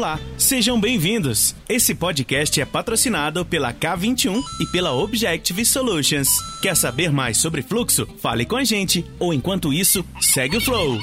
[0.00, 1.54] Olá, sejam bem-vindos.
[1.68, 6.26] Esse podcast é patrocinado pela K21 e pela Objective Solutions.
[6.62, 8.08] Quer saber mais sobre fluxo?
[8.18, 10.98] Fale com a gente ou enquanto isso, segue o flow.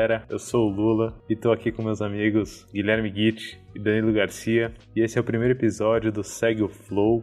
[0.00, 4.14] Galera, eu sou o Lula e tô aqui com meus amigos Guilherme Guit e Danilo
[4.14, 7.22] Garcia e esse é o primeiro episódio do Segue o Flow.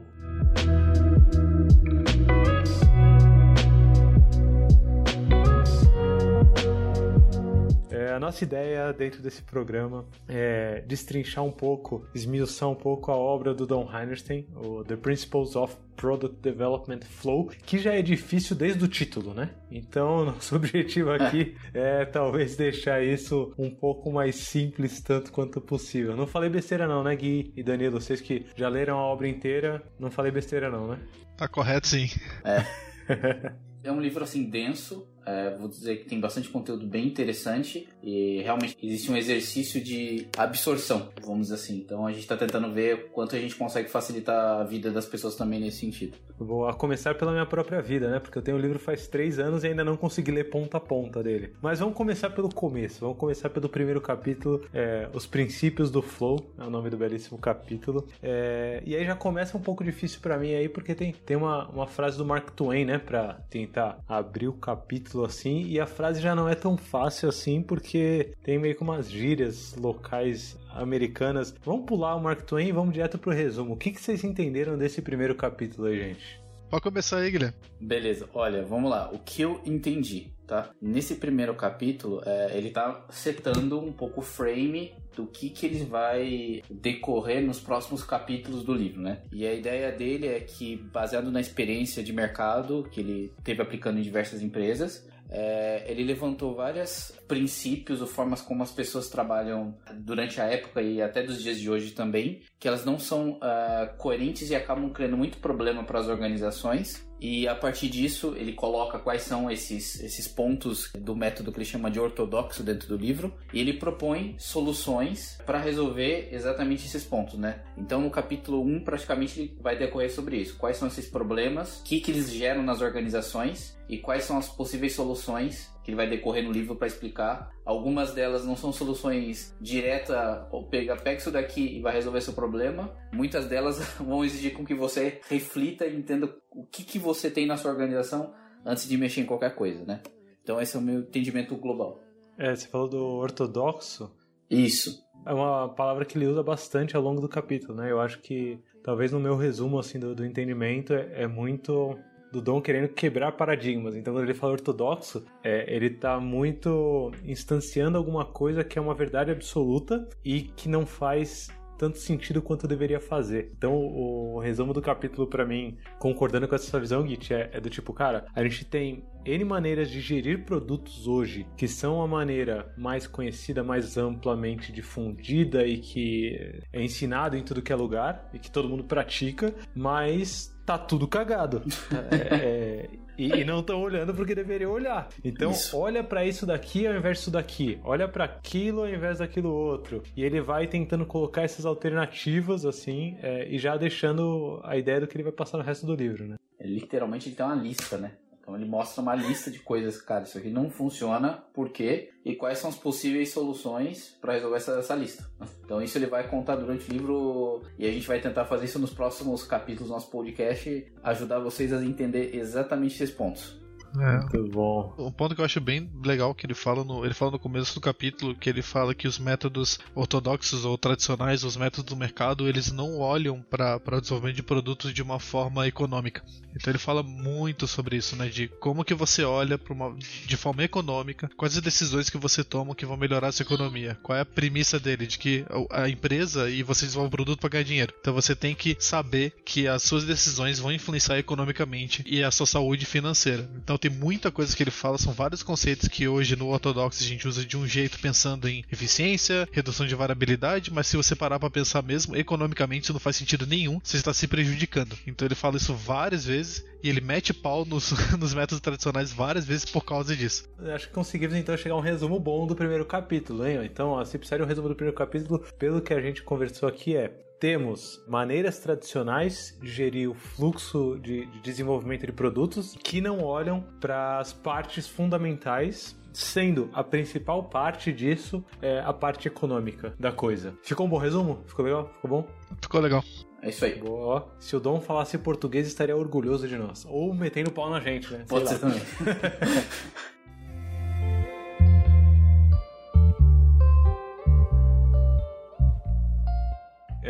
[8.17, 13.53] A nossa ideia dentro desse programa é destrinchar um pouco, esmiuçar um pouco a obra
[13.53, 18.84] do Don Heinerstein, o The Principles of Product Development Flow, que já é difícil desde
[18.84, 19.52] o título, né?
[19.70, 26.16] Então, nosso objetivo aqui é talvez deixar isso um pouco mais simples tanto quanto possível.
[26.16, 28.02] Não falei besteira não, né, Gui e Danilo?
[28.02, 31.00] Vocês que já leram a obra inteira, não falei besteira não, né?
[31.38, 32.08] Tá correto, sim.
[32.44, 32.66] É.
[33.84, 38.42] é um livro assim denso, é, vou dizer que tem bastante conteúdo bem interessante e
[38.42, 41.78] realmente existe um exercício de absorção, vamos dizer assim.
[41.78, 45.36] Então a gente está tentando ver quanto a gente consegue facilitar a vida das pessoas
[45.36, 46.17] também nesse sentido.
[46.39, 48.19] Vou começar pela minha própria vida, né?
[48.19, 50.80] Porque eu tenho o livro faz três anos e ainda não consegui ler ponta a
[50.80, 51.53] ponta dele.
[51.62, 53.02] Mas vamos começar pelo começo.
[53.02, 57.39] Vamos começar pelo primeiro capítulo, é, Os Princípios do Flow, é o nome do belíssimo
[57.39, 58.08] capítulo.
[58.22, 61.67] É, e aí já começa um pouco difícil para mim aí, porque tem, tem uma,
[61.69, 63.00] uma frase do Mark Twain, né?
[63.00, 67.61] Pra tentar abrir o capítulo assim, e a frase já não é tão fácil assim,
[67.61, 71.53] porque tem meio que umas gírias locais americanas.
[71.63, 73.73] Vamos pular o Mark Twain e vamos direto pro resumo.
[73.73, 76.47] O que, que vocês entenderam desse primeiro capítulo aí, gente?
[76.69, 77.55] Pode começar aí, Guilherme.
[77.79, 79.09] Beleza, olha, vamos lá.
[79.13, 80.69] O que eu entendi, tá?
[80.81, 85.83] Nesse primeiro capítulo, é, ele tá setando um pouco o frame do que, que ele
[85.83, 89.23] vai decorrer nos próximos capítulos do livro, né?
[89.31, 93.97] E a ideia dele é que, baseado na experiência de mercado que ele teve aplicando
[93.97, 100.39] em diversas empresas, é, ele levantou vários princípios ou formas como as pessoas trabalham durante
[100.39, 104.51] a época e até dos dias de hoje também, que elas não são uh, coerentes
[104.51, 107.06] e acabam criando muito problema para as organizações.
[107.19, 111.66] E a partir disso, ele coloca quais são esses, esses pontos do método que ele
[111.66, 117.39] chama de ortodoxo dentro do livro, e ele propõe soluções para resolver exatamente esses pontos,
[117.39, 117.61] né?
[117.77, 120.57] Então, no capítulo 1, praticamente ele vai decorrer sobre isso.
[120.57, 124.50] Quais são esses problemas, o que, que eles geram nas organizações e quais são as
[124.50, 127.50] possíveis soluções que ele vai decorrer no livro para explicar.
[127.64, 132.34] Algumas delas não são soluções direta ou pega, pega isso daqui e vai resolver seu
[132.34, 132.94] problema.
[133.14, 137.46] Muitas delas vão exigir com que você reflita e entenda o que, que você tem
[137.46, 138.34] na sua organização
[138.66, 140.02] antes de mexer em qualquer coisa, né?
[140.44, 142.02] Então esse é o meu entendimento global.
[142.38, 144.12] É, você falou do ortodoxo.
[144.50, 145.02] Isso.
[145.25, 147.90] É uma palavra que ele usa bastante ao longo do capítulo, né?
[147.90, 151.98] Eu acho que talvez no meu resumo assim do, do entendimento é, é muito
[152.31, 153.95] do Dom querendo quebrar paradigmas.
[153.95, 158.93] Então, quando ele fala ortodoxo, é, ele está muito instanciando alguma coisa que é uma
[158.93, 163.51] verdade absoluta e que não faz tanto sentido quanto deveria fazer.
[163.55, 167.69] Então, o, resumo do capítulo, para mim, concordando com essa visão, Git, é, é, do
[167.69, 172.73] tipo, cara, a gente tem N maneiras de gerir produtos hoje que são a maneira
[172.77, 178.39] mais conhecida, mais amplamente difundida e que é ensinado em tudo que é lugar e
[178.39, 181.63] que todo mundo pratica, mas tá tudo cagado.
[182.11, 185.07] é, é, e, e, não estão olhando porque deveriam olhar.
[185.23, 185.75] Então, isso.
[185.78, 187.79] olha para isso daqui ao invés disso daqui.
[187.85, 190.03] Olha para aquilo ao invés daquilo outro.
[190.16, 195.07] E ele vai tentando colocar essas alternativas, assim, é, e já deixando a ideia do
[195.07, 196.35] que ele vai passar no resto do livro, né?
[196.59, 198.11] É, literalmente, ele tem uma lista, né?
[198.47, 202.12] Então ele mostra uma lista de coisas, cara, isso aqui não funciona, por quê?
[202.24, 205.30] E quais são as possíveis soluções para resolver essa, essa, lista.
[205.66, 208.80] Então isso ele vai contar durante o livro e a gente vai tentar fazer isso
[208.80, 213.59] nos próximos capítulos do nosso podcast, ajudar vocês a entender exatamente esses pontos.
[214.00, 214.18] É.
[214.19, 214.95] Muito bom.
[214.98, 217.74] Um ponto que eu acho bem legal que ele fala no, ele fala no começo
[217.74, 222.48] do capítulo que ele fala que os métodos ortodoxos ou tradicionais, os métodos do mercado,
[222.48, 226.24] eles não olham para o desenvolvimento de produtos de uma forma econômica.
[226.56, 229.95] Então ele fala muito sobre isso, né, de como que você olha para uma
[230.25, 233.98] de forma econômica, quais as decisões que você toma que vão melhorar a sua economia.
[234.01, 237.50] Qual é a premissa dele de que a empresa e você desenvolve um produto para
[237.50, 237.94] ganhar dinheiro.
[238.00, 242.45] Então você tem que saber que as suas decisões vão influenciar economicamente e a sua
[242.45, 243.50] saúde financeira.
[243.56, 247.07] Então tem muita coisa que ele fala, são vários conceitos que hoje no ortodoxo a
[247.07, 251.39] gente usa de um jeito pensando em eficiência, redução de variabilidade, mas se você parar
[251.39, 254.97] para pensar mesmo, economicamente isso não faz sentido nenhum, você está se prejudicando.
[255.06, 259.45] Então ele fala isso várias vezes e ele mete pau nos, nos métodos tradicionais várias
[259.45, 260.47] vezes por causa disso.
[260.73, 263.59] Acho que conseguimos então chegar a um resumo bom do primeiro capítulo, hein?
[263.63, 267.26] Então, se precisar um resumo do primeiro capítulo, pelo que a gente conversou aqui é
[267.39, 273.63] temos maneiras tradicionais de gerir o fluxo de, de desenvolvimento de produtos que não olham
[273.80, 280.57] para as partes fundamentais sendo a principal parte disso é a parte econômica da coisa.
[280.63, 281.44] Ficou um bom resumo?
[281.45, 281.92] Ficou legal?
[281.94, 282.28] Ficou bom?
[282.60, 283.04] Ficou legal.
[283.42, 283.75] É isso aí.
[283.75, 284.28] Boa.
[284.40, 286.86] Se o Dom falasse português, estaria orgulhoso de nós.
[286.90, 288.19] Ou metendo pau na gente, né?
[288.19, 288.51] Sei Pode lá.
[288.51, 288.81] ser também.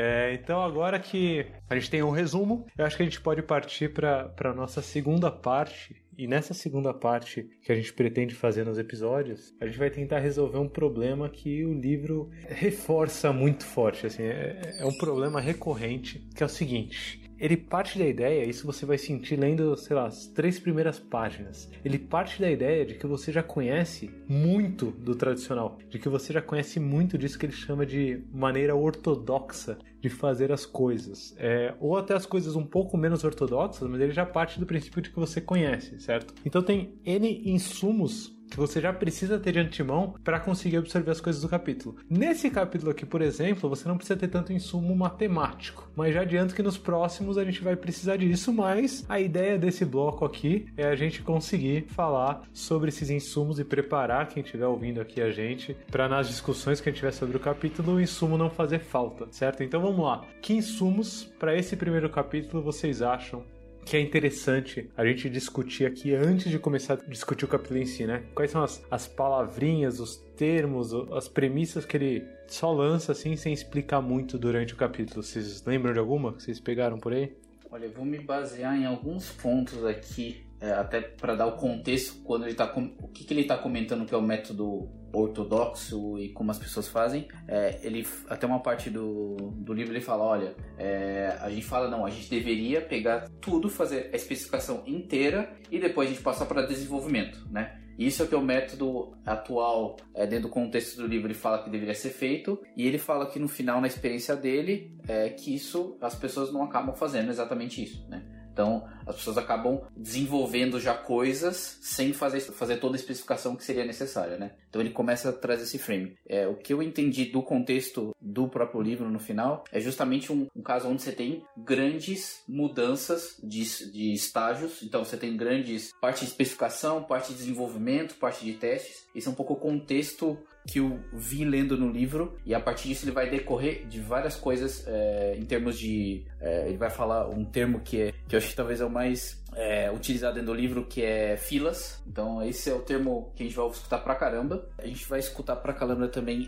[0.07, 3.42] É, então agora que a gente tem um resumo, eu acho que a gente pode
[3.42, 6.01] partir para a nossa segunda parte.
[6.18, 10.19] E nessa segunda parte que a gente pretende fazer nos episódios, a gente vai tentar
[10.19, 14.07] resolver um problema que o livro reforça muito forte.
[14.07, 17.26] Assim, é, é um problema recorrente, que é o seguinte.
[17.39, 21.69] Ele parte da ideia, isso você vai sentir lendo, sei lá, as três primeiras páginas.
[21.83, 26.33] Ele parte da ideia de que você já conhece muito do tradicional, de que você
[26.33, 31.35] já conhece muito disso que ele chama de maneira ortodoxa de fazer as coisas.
[31.37, 35.01] É, ou até as coisas um pouco menos ortodoxas, mas ele já parte do princípio
[35.01, 36.33] de que você conhece, certo?
[36.45, 41.21] Então tem N insumos que você já precisa ter de antemão para conseguir absorver as
[41.21, 41.97] coisas do capítulo.
[42.09, 46.55] Nesse capítulo aqui, por exemplo, você não precisa ter tanto insumo matemático, mas já adianto
[46.55, 50.85] que nos próximos a gente vai precisar disso, mas a ideia desse bloco aqui é
[50.85, 55.75] a gente conseguir falar sobre esses insumos e preparar quem estiver ouvindo aqui a gente
[55.91, 59.27] para nas discussões que a gente tiver sobre o capítulo o insumo não fazer falta,
[59.31, 59.63] certo?
[59.63, 60.25] Então vamos lá.
[60.41, 63.44] Que insumos para esse primeiro capítulo vocês acham
[63.87, 67.85] que é interessante a gente discutir aqui antes de começar a discutir o capítulo em
[67.85, 68.21] si, né?
[68.35, 73.53] Quais são as, as palavrinhas, os termos, as premissas que ele só lança assim sem
[73.53, 75.23] explicar muito durante o capítulo.
[75.23, 77.33] Vocês lembram de alguma que vocês pegaram por aí?
[77.71, 82.21] Olha, eu vou me basear em alguns pontos aqui, é, até para dar o contexto
[82.24, 82.95] quando ele tá com...
[83.01, 86.88] o que, que ele está comentando que é o método ortodoxo e como as pessoas
[86.88, 87.27] fazem.
[87.48, 91.89] É, ele até uma parte do, do livro ele fala, olha, é, a gente fala
[91.89, 96.45] não, a gente deveria pegar tudo, fazer a especificação inteira e depois a gente passar
[96.45, 97.81] para desenvolvimento, né?
[97.98, 101.63] Isso é que é o método atual, é, dentro do contexto do livro, ele fala
[101.63, 105.56] que deveria ser feito, e ele fala que no final, na experiência dele, é que
[105.56, 108.24] isso as pessoas não acabam fazendo exatamente isso, né?
[108.57, 113.86] Então, as pessoas acabam desenvolvendo já coisas sem fazer, fazer toda a especificação que seria
[113.86, 114.54] necessária, né?
[114.68, 116.15] Então, ele começa a trazer esse frame.
[116.27, 120.48] É, o que eu entendi do contexto do próprio livro no final é justamente um,
[120.56, 124.81] um caso onde você tem grandes mudanças de, de estágios.
[124.81, 129.06] Então, você tem grandes parte de especificação, parte de desenvolvimento, parte de testes.
[129.13, 130.36] Esse é um pouco o contexto
[130.67, 134.35] que eu vi lendo no livro e a partir disso ele vai decorrer de várias
[134.35, 138.37] coisas é, em termos de é, ele vai falar um termo que é que eu
[138.37, 142.03] acho que talvez é o mais é, utilizado dentro do livro que é filas.
[142.05, 144.69] Então esse é o termo que a gente vai escutar pra caramba.
[144.77, 146.47] A gente vai escutar pra caramba também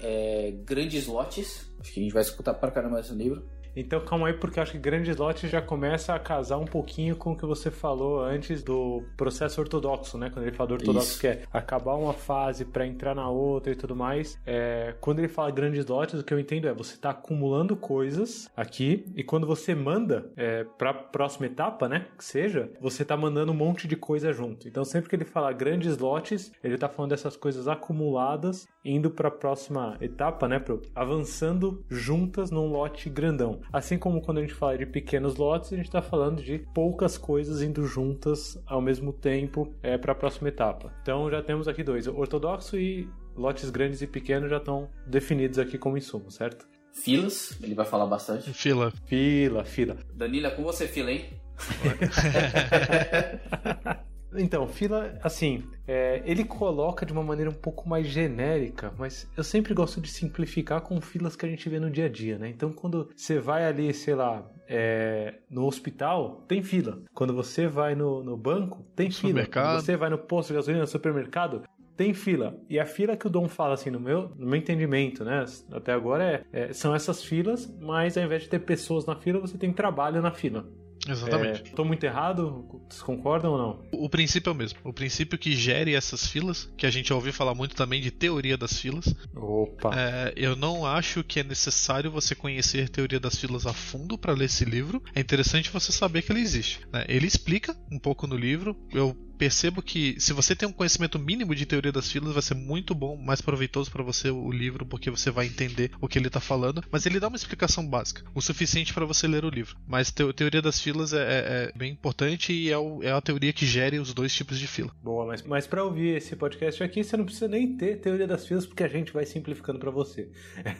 [0.66, 1.72] grandes lotes.
[1.80, 3.44] Acho que a gente vai escutar pra caramba nesse livro
[3.76, 7.16] então calma aí, porque eu acho que grandes lotes já começa a casar um pouquinho
[7.16, 10.30] com o que você falou antes do processo ortodoxo, né?
[10.30, 11.20] Quando ele fala do ortodoxo, Isso.
[11.20, 14.40] que é acabar uma fase para entrar na outra e tudo mais.
[14.46, 18.50] É, quando ele fala grandes lotes, o que eu entendo é você tá acumulando coisas
[18.56, 22.08] aqui e quando você manda é, para próxima etapa, né?
[22.18, 24.68] Que seja, você tá mandando um monte de coisa junto.
[24.68, 29.28] Então sempre que ele fala grandes lotes, ele tá falando dessas coisas acumuladas indo para
[29.28, 30.60] a próxima etapa, né?
[30.60, 33.60] Pro, avançando juntas num lote grandão.
[33.72, 37.18] Assim como quando a gente fala de pequenos lotes, a gente está falando de poucas
[37.18, 40.94] coisas indo juntas ao mesmo tempo é, para a próxima etapa.
[41.02, 45.78] Então já temos aqui dois: ortodoxo e lotes grandes e pequenos já estão definidos aqui
[45.78, 46.68] como insumo, certo?
[46.92, 48.92] filas ele vai falar bastante Fila.
[49.06, 49.96] Fila, fila.
[50.14, 51.26] Danila com você fila hein
[54.36, 59.44] Então, fila, assim, é, ele coloca de uma maneira um pouco mais genérica, mas eu
[59.44, 62.48] sempre gosto de simplificar com filas que a gente vê no dia a dia, né?
[62.48, 67.02] Então, quando você vai ali, sei lá, é, no hospital, tem fila.
[67.12, 69.34] Quando você vai no, no banco, tem fila.
[69.72, 71.64] Quando você vai no posto de gasolina, no supermercado,
[71.98, 72.56] tem fila.
[72.70, 75.44] E a fila que o Dom fala, assim, no meu, no meu entendimento, né?
[75.72, 79.40] Até agora é, é- são essas filas, mas ao invés de ter pessoas na fila,
[79.40, 80.68] você tem trabalho na fila.
[81.12, 81.72] Exatamente.
[81.72, 82.66] É, tô muito errado?
[82.90, 83.80] Vocês concordam ou não?
[83.92, 84.80] O princípio é o mesmo.
[84.84, 88.12] O princípio que gere essas filas, que a gente já ouviu falar muito também de
[88.12, 89.14] teoria das filas.
[89.36, 89.92] Opa.
[89.98, 94.34] É, eu não acho que é necessário você conhecer teoria das filas a fundo para
[94.34, 95.02] ler esse livro.
[95.14, 96.82] É interessante você saber que ele existe.
[96.92, 97.06] né?
[97.08, 98.76] Ele explica um pouco no livro.
[98.92, 102.56] Eu percebo que se você tem um conhecimento mínimo de teoria das filas, vai ser
[102.56, 106.30] muito bom, mais proveitoso para você o livro, porque você vai entender o que ele
[106.30, 106.84] tá falando.
[106.92, 109.78] Mas ele dá uma explicação básica, o suficiente para você ler o livro.
[109.88, 113.22] Mas te teoria das filas é, é, é bem importante e é, o, é, a
[113.22, 114.92] teoria que gere os dois tipos de fila.
[115.02, 118.46] Boa, mas, mas para ouvir esse podcast aqui, você não precisa nem ter teoria das
[118.46, 120.28] filas, porque a gente vai simplificando para você.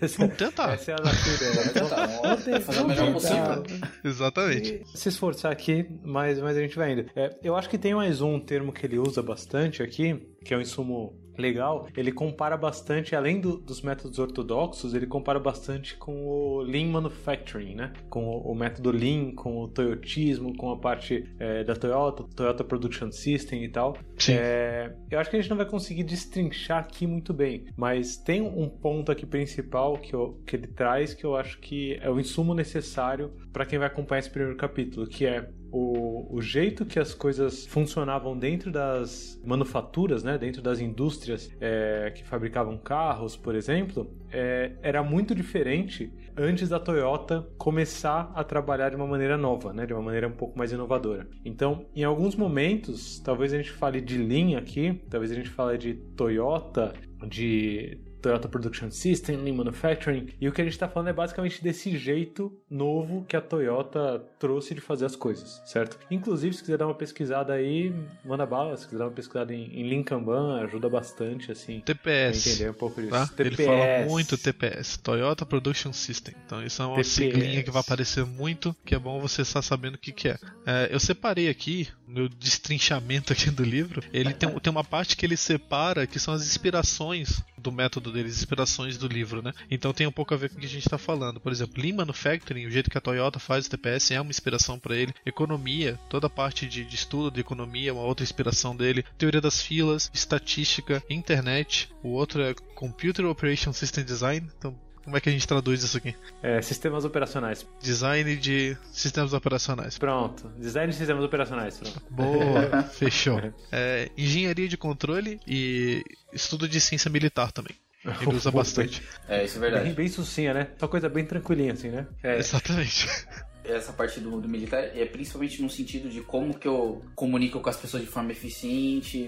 [0.02, 0.74] Essa, Vamos tentar.
[0.74, 1.54] Essa é a nossa ideia.
[1.54, 2.08] Vamos tentar.
[2.08, 3.64] Vamos fazer o melhor possível.
[4.04, 4.84] Exatamente.
[4.94, 7.06] E se esforçar aqui, mas, mas a gente vai indo.
[7.16, 10.58] É, eu acho que tem mais um termo que ele usa bastante aqui, que é
[10.58, 16.26] o insumo legal, ele compara bastante, além do, dos métodos ortodoxos, ele compara bastante com
[16.26, 17.94] o Lean Manufacturing, né?
[18.10, 22.64] Com o, o método Lean, com o Toyotismo, com a parte é, da Toyota, Toyota
[22.64, 23.96] Production System e tal.
[24.18, 24.34] Sim.
[24.34, 28.42] É, eu acho que a gente não vai conseguir destrinchar aqui muito bem, mas tem
[28.42, 32.20] um ponto aqui principal que, eu, que ele traz que eu acho que é o
[32.20, 37.00] insumo necessário para quem vai acompanhar esse primeiro capítulo, que é o, o jeito que
[37.00, 43.56] as coisas funcionavam dentro das manufaturas, né, dentro das indústrias é, que fabricavam carros, por
[43.56, 49.74] exemplo, é, era muito diferente antes da Toyota começar a trabalhar de uma maneira nova,
[49.74, 51.28] né, de uma maneira um pouco mais inovadora.
[51.44, 55.78] Então, em alguns momentos, talvez a gente fale de linha aqui, talvez a gente fale
[55.78, 56.94] de Toyota,
[57.28, 60.28] de Toyota Production System, Lean Manufacturing.
[60.40, 64.24] E o que a gente está falando é basicamente desse jeito novo que a Toyota
[64.38, 65.98] trouxe de fazer as coisas, certo?
[66.12, 68.76] Inclusive, se quiser dar uma pesquisada aí, manda bala.
[68.78, 71.82] Se quiser dar uma pesquisada em, em Lean Kanban, ajuda bastante, assim.
[71.82, 72.48] TPS.
[72.48, 73.12] Entender um pouco disso.
[73.12, 73.28] Tá?
[73.28, 73.40] TPS.
[73.40, 76.36] Ele fala muito TPS, Toyota Production System.
[76.46, 77.12] Então, isso é uma TPS.
[77.14, 80.38] siglinha que vai aparecer muito, que é bom você estar sabendo o que, que é.
[80.66, 80.90] é.
[80.92, 85.38] Eu separei aqui, no destrinchamento aqui do livro, ele tem, tem uma parte que ele
[85.38, 89.52] separa que são as inspirações do método deles, inspirações do livro, né?
[89.70, 91.40] Então tem um pouco a ver com o que a gente está falando.
[91.40, 94.80] Por exemplo, Lean Manufacturing, o jeito que a Toyota faz o TPS é uma inspiração
[94.80, 95.14] para ele.
[95.26, 99.04] Economia, toda a parte de, de, estudo de economia é uma outra inspiração dele.
[99.18, 101.90] Teoria das filas, estatística, internet.
[102.04, 104.50] O outro é Computer Operation System Design.
[104.58, 104.76] Então
[105.10, 106.16] como é que a gente traduz isso aqui?
[106.44, 107.68] É, sistemas operacionais.
[107.82, 109.98] Design de sistemas operacionais.
[109.98, 110.48] Pronto.
[110.56, 111.78] Design de sistemas operacionais.
[111.78, 112.04] Pronto.
[112.12, 113.42] Boa, fechou.
[113.72, 117.76] É, engenharia de controle e estudo de ciência militar também.
[118.06, 119.02] Ele usa bastante.
[119.28, 119.86] É, isso é verdade.
[119.86, 120.68] Bem, bem sucinha, né?
[120.80, 122.06] Uma coisa bem tranquilinha, assim, né?
[122.22, 122.38] É.
[122.38, 123.08] Exatamente.
[123.66, 127.70] Essa parte do, do, militar é principalmente no sentido de como que eu comunico com
[127.70, 129.20] as pessoas de forma eficiente,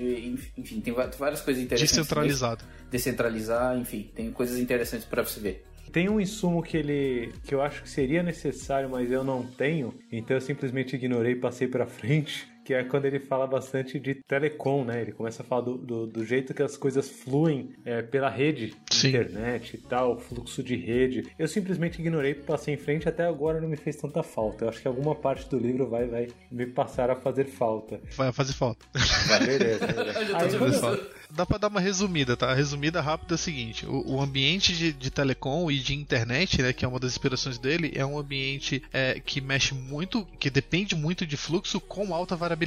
[0.58, 1.96] enfim, tem várias coisas interessantes.
[1.96, 2.64] Descentralizado.
[2.90, 5.66] Descentralizar, enfim, tem coisas interessantes para você ver.
[5.92, 9.94] Tem um insumo que ele que eu acho que seria necessário, mas eu não tenho,
[10.12, 14.16] então eu simplesmente ignorei e passei para frente, que é quando ele fala bastante de
[14.16, 15.02] telecom, né?
[15.02, 18.74] Ele começa a falar do, do, do jeito que as coisas fluem é, pela rede,
[18.90, 19.10] Sim.
[19.10, 21.28] internet e tal, fluxo de rede.
[21.38, 24.64] Eu simplesmente ignorei, passei em frente, até agora não me fez tanta falta.
[24.64, 28.00] Eu acho que alguma parte do livro vai, vai me passar a fazer falta.
[28.16, 28.86] Vai fazer falta.
[29.28, 29.88] Vai, beleza.
[29.92, 30.90] beleza.
[30.90, 31.00] Aí,
[31.30, 32.52] dá pra dar uma resumida, tá?
[32.52, 36.62] A resumida rápida é a seguinte: o, o ambiente de, de, telecom e de internet,
[36.62, 40.50] né, que é uma das inspirações dele, é um ambiente é, que mexe muito, que
[40.50, 42.61] depende muito de fluxo com alta variabilidade.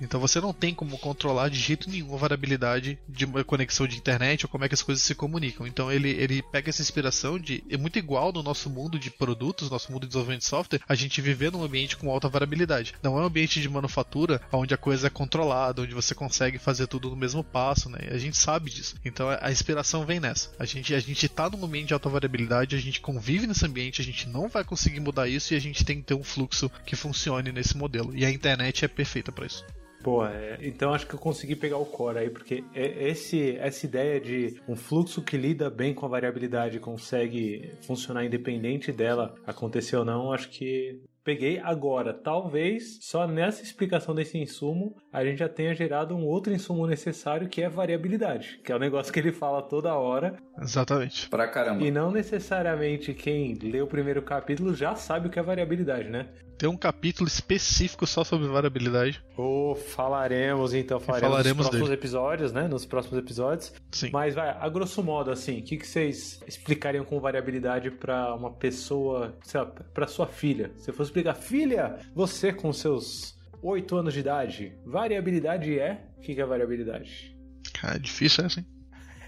[0.00, 3.96] Então você não tem como controlar de jeito nenhum a variabilidade de uma conexão de
[3.96, 5.66] internet ou como é que as coisas se comunicam.
[5.66, 7.64] Então ele, ele pega essa inspiração de.
[7.70, 10.94] É muito igual no nosso mundo de produtos, nosso mundo de desenvolvimento de software, a
[10.94, 12.94] gente viver num ambiente com alta variabilidade.
[13.02, 16.86] Não é um ambiente de manufatura onde a coisa é controlada, onde você consegue fazer
[16.86, 18.08] tudo no mesmo passo né?
[18.10, 18.96] A gente sabe disso.
[19.04, 20.50] Então a inspiração vem nessa.
[20.58, 24.00] A gente, a gente tá num ambiente de alta variabilidade, a gente convive nesse ambiente,
[24.00, 26.70] a gente não vai conseguir mudar isso e a gente tem que ter um fluxo
[26.84, 28.16] que funcione nesse modelo.
[28.16, 29.64] E a internet é perfeita para isso.
[30.02, 33.86] Pô, é, então acho que eu consegui pegar o core aí, porque é, esse, essa
[33.86, 39.96] ideia de um fluxo que lida bem com a variabilidade consegue funcionar independente dela acontecer
[39.96, 42.14] ou não, acho que peguei agora.
[42.14, 47.48] Talvez só nessa explicação desse insumo a gente já tenha gerado um outro insumo necessário
[47.48, 50.36] que é variabilidade, que é o um negócio que ele fala toda hora.
[50.60, 51.26] Exatamente.
[51.30, 51.82] Pra caramba.
[51.82, 56.28] E não necessariamente quem lê o primeiro capítulo já sabe o que é variabilidade, né?
[56.58, 59.24] Tem um capítulo específico só sobre variabilidade.
[59.38, 62.00] Oh, falaremos então, falaremos, falaremos nos próximos dele.
[62.00, 62.68] episódios, né?
[62.68, 63.72] Nos próximos episódios.
[63.92, 64.10] Sim.
[64.12, 68.50] Mas vai, a grosso modo, assim, o que, que vocês explicariam com variabilidade para uma
[68.50, 70.72] pessoa, sei lá, pra sua filha?
[70.76, 76.08] Se eu fosse explicar, filha, você com seus 8 anos de idade, variabilidade é?
[76.16, 77.36] O que, é variabilidade?
[77.74, 78.66] Cara, é difícil essa, hein?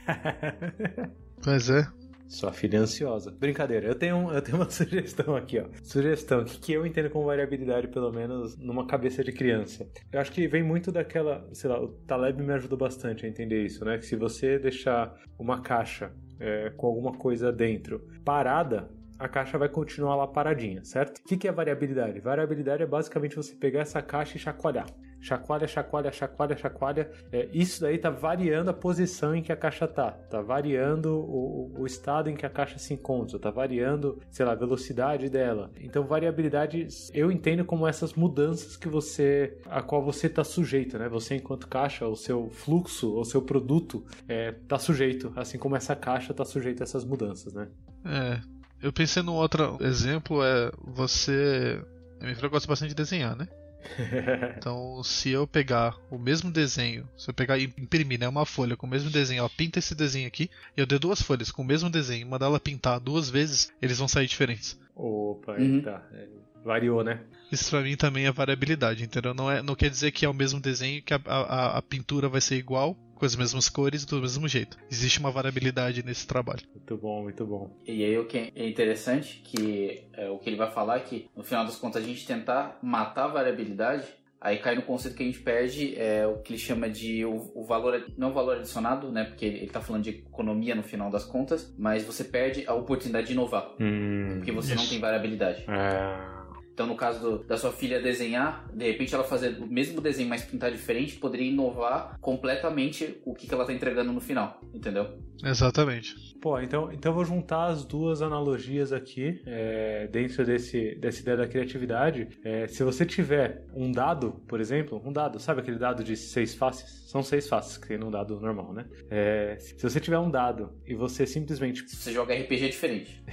[1.46, 1.86] Mas é.
[2.28, 3.30] Sua filha é ansiosa.
[3.30, 5.64] Brincadeira, eu tenho, eu tenho uma sugestão aqui, ó.
[5.82, 9.88] Sugestão, que, que eu entendo como variabilidade, pelo menos, numa cabeça de criança.
[10.12, 13.64] Eu acho que vem muito daquela, sei lá, o Taleb me ajudou bastante a entender
[13.64, 13.96] isso, né?
[13.96, 19.68] Que se você deixar uma caixa é, com alguma coisa dentro parada, a caixa vai
[19.68, 21.18] continuar lá paradinha, certo?
[21.18, 22.20] O que, que é variabilidade?
[22.20, 24.86] Variabilidade é basicamente você pegar essa caixa e chacoalhar.
[25.20, 27.10] chacoalha, chacoalha, chacoalha, chacoalha.
[27.32, 30.12] É, isso daí tá variando a posição em que a caixa tá.
[30.12, 33.38] Tá variando o, o estado em que a caixa se encontra.
[33.38, 35.72] Tá variando, sei lá, a velocidade dela.
[35.80, 41.08] Então, variabilidade eu entendo como essas mudanças que você, a qual você tá sujeito, né?
[41.08, 45.96] Você enquanto caixa, o seu fluxo, o seu produto é, tá sujeito, assim como essa
[45.96, 47.68] caixa tá sujeita a essas mudanças, né?
[48.04, 48.40] É,
[48.82, 51.82] eu pensei num outro exemplo, é você.
[52.20, 53.48] A minha filha gosta bastante de desenhar, né?
[54.56, 58.76] então, se eu pegar o mesmo desenho, se eu pegar e imprimir né, uma folha
[58.76, 61.62] com o mesmo desenho, ó, pinta esse desenho aqui, e eu der duas folhas com
[61.62, 64.78] o mesmo desenho e mandar ela pintar duas vezes, eles vão sair diferentes.
[64.94, 65.80] Opa, uhum.
[65.80, 66.02] tá.
[66.12, 66.26] É,
[66.64, 67.20] variou, né?
[67.50, 69.32] Isso pra mim também é variabilidade, entendeu?
[69.32, 72.28] Não, é, não quer dizer que é o mesmo desenho, que a, a, a pintura
[72.28, 74.76] vai ser igual, com as mesmas cores do mesmo jeito.
[74.90, 76.62] Existe uma variabilidade nesse trabalho.
[76.74, 77.76] Muito bom, muito bom.
[77.86, 81.28] E aí o que é interessante que é, o que ele vai falar é que
[81.36, 84.06] no final das contas a gente tentar matar a variabilidade
[84.40, 87.50] Aí cai no conceito que a gente perde é o que ele chama de o,
[87.56, 89.24] o valor, não o valor adicionado, né?
[89.24, 93.26] Porque ele, está falando de economia no final das contas, mas você perde a oportunidade
[93.26, 93.74] de inovar.
[93.80, 94.82] Hum, porque você isso.
[94.82, 95.64] não tem variabilidade.
[95.68, 96.37] É.
[96.78, 100.28] Então, no caso do, da sua filha desenhar, de repente ela fazer o mesmo desenho,
[100.28, 105.18] mas pintar diferente, poderia inovar completamente o que, que ela está entregando no final, entendeu?
[105.44, 106.14] Exatamente.
[106.40, 111.36] Pô, então, então eu vou juntar as duas analogias aqui é, dentro desse, dessa ideia
[111.36, 112.28] da criatividade.
[112.44, 116.54] É, se você tiver um dado, por exemplo, um dado, sabe aquele dado de seis
[116.54, 117.08] faces?
[117.08, 118.84] São seis faces que tem num dado normal, né?
[119.10, 121.88] É, se você tiver um dado e você simplesmente.
[121.88, 123.24] Se você joga RPG é diferente.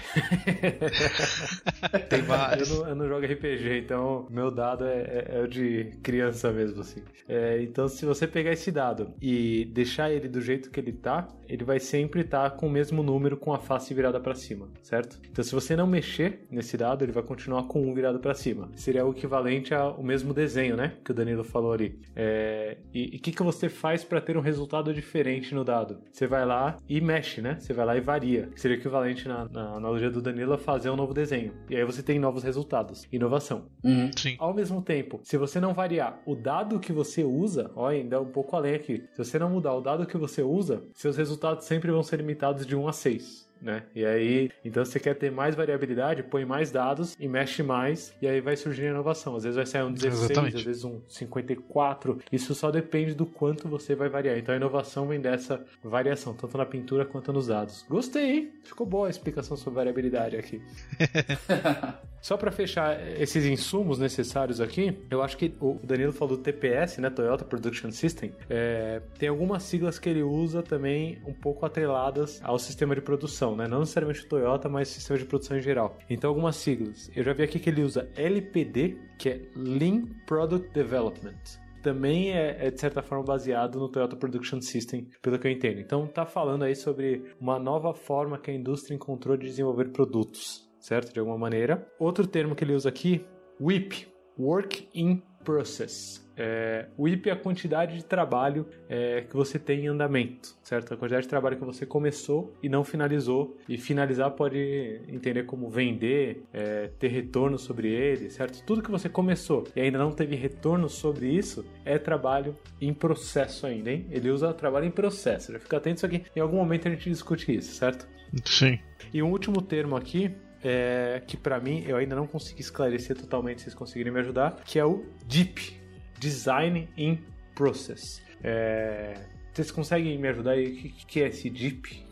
[2.10, 2.70] tem vários.
[2.70, 5.92] Eu não, eu não jogo RPG RPG, então meu dado é, é, é o de
[6.02, 7.02] criança mesmo, assim.
[7.28, 11.28] É, então, se você pegar esse dado e deixar ele do jeito que ele tá,
[11.48, 14.70] ele vai sempre estar tá com o mesmo número com a face virada para cima,
[14.82, 15.20] certo?
[15.30, 18.70] Então, se você não mexer nesse dado, ele vai continuar com um virado para cima.
[18.76, 20.94] Seria o equivalente ao mesmo desenho, né?
[21.04, 22.00] Que o Danilo falou ali.
[22.16, 26.00] É, e o que, que você faz para ter um resultado diferente no dado?
[26.12, 27.58] Você vai lá e mexe, né?
[27.60, 28.50] Você vai lá e varia.
[28.56, 31.54] Seria equivalente na, na analogia do Danilo a fazer um novo desenho.
[31.70, 33.08] E aí você tem novos resultados.
[33.12, 33.66] E inovação.
[33.84, 34.12] Uhum.
[34.16, 34.36] Sim.
[34.40, 38.32] Ao mesmo tempo, se você não variar o dado que você usa, ó, ainda um
[38.32, 39.04] pouco além aqui.
[39.14, 42.66] Se você não mudar o dado que você usa, seus resultados sempre vão ser limitados
[42.66, 43.84] de 1 a 6 né?
[43.96, 48.28] E aí, então você quer ter mais variabilidade, põe mais dados e mexe mais, e
[48.28, 49.36] aí vai surgir a inovação.
[49.36, 50.56] Às vezes vai sair um 16, Exatamente.
[50.58, 52.20] às vezes um 54.
[52.32, 54.38] Isso só depende do quanto você vai variar.
[54.38, 57.84] Então a inovação vem dessa variação, tanto na pintura quanto nos dados.
[57.90, 58.54] Gostei, hein?
[58.64, 60.62] Ficou boa a explicação sobre variabilidade aqui.
[62.26, 66.98] Só para fechar esses insumos necessários aqui, eu acho que o Danilo falou do TPS,
[66.98, 68.34] né, Toyota Production System.
[68.50, 73.55] É, tem algumas siglas que ele usa também um pouco atreladas ao sistema de produção,
[73.56, 73.68] né?
[73.68, 75.98] Não necessariamente o Toyota, mas sistema de produção em geral.
[76.10, 77.10] Então algumas siglas.
[77.16, 82.66] Eu já vi aqui que ele usa LPD, que é Lean Product Development também é,
[82.66, 85.80] é, de certa forma baseado no Toyota Production System, pelo que eu entendo.
[85.80, 90.66] Então tá falando aí sobre uma nova forma que a indústria encontrou de desenvolver produtos
[90.86, 91.12] certo?
[91.12, 91.88] De alguma maneira.
[92.00, 93.26] Outro termo que ele usa aqui,
[93.60, 96.25] WIP, Work in Process.
[96.38, 100.94] É, o IP é a quantidade de trabalho é, que você tem em andamento, certo?
[100.94, 103.58] A quantidade de trabalho que você começou e não finalizou.
[103.68, 108.64] E finalizar pode entender como vender, é, ter retorno sobre ele, certo?
[108.66, 113.66] Tudo que você começou e ainda não teve retorno sobre isso é trabalho em processo
[113.66, 114.06] ainda, hein?
[114.10, 115.52] Ele usa trabalho em processo.
[115.52, 116.24] Já fica atento isso aqui.
[116.36, 118.08] Em algum momento a gente discute isso, certo?
[118.44, 118.80] Sim.
[119.14, 120.32] E um último termo aqui
[120.64, 124.62] é, que para mim eu ainda não consegui esclarecer totalmente, se vocês conseguirem me ajudar,
[124.66, 125.80] que é o DIP,
[126.20, 127.20] Design in
[127.54, 128.22] Process.
[128.44, 129.16] É,
[129.54, 130.68] vocês conseguem me ajudar aí?
[130.68, 132.06] O que, que é esse DIP?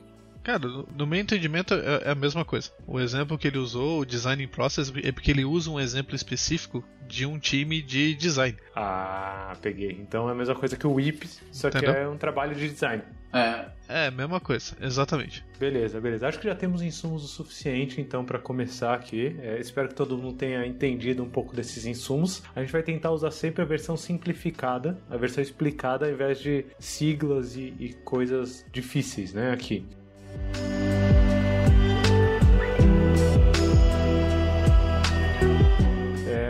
[0.43, 2.69] Cara, no meu entendimento é, é a mesma coisa.
[2.85, 6.15] O exemplo que ele usou, o design in process, é porque ele usa um exemplo
[6.15, 8.57] específico de um time de design.
[8.75, 9.91] Ah, peguei.
[10.01, 11.93] Então é a mesma coisa que o WIP, só Entendeu?
[11.93, 13.03] que é um trabalho de design.
[13.33, 13.65] É.
[13.89, 15.43] É, mesma coisa, exatamente.
[15.59, 16.27] Beleza, beleza.
[16.27, 19.35] Acho que já temos insumos o suficiente então para começar aqui.
[19.41, 22.43] É, espero que todo mundo tenha entendido um pouco desses insumos.
[22.55, 26.65] A gente vai tentar usar sempre a versão simplificada, a versão explicada, ao invés de
[26.79, 29.51] siglas e, e coisas difíceis, né?
[29.51, 29.85] Aqui.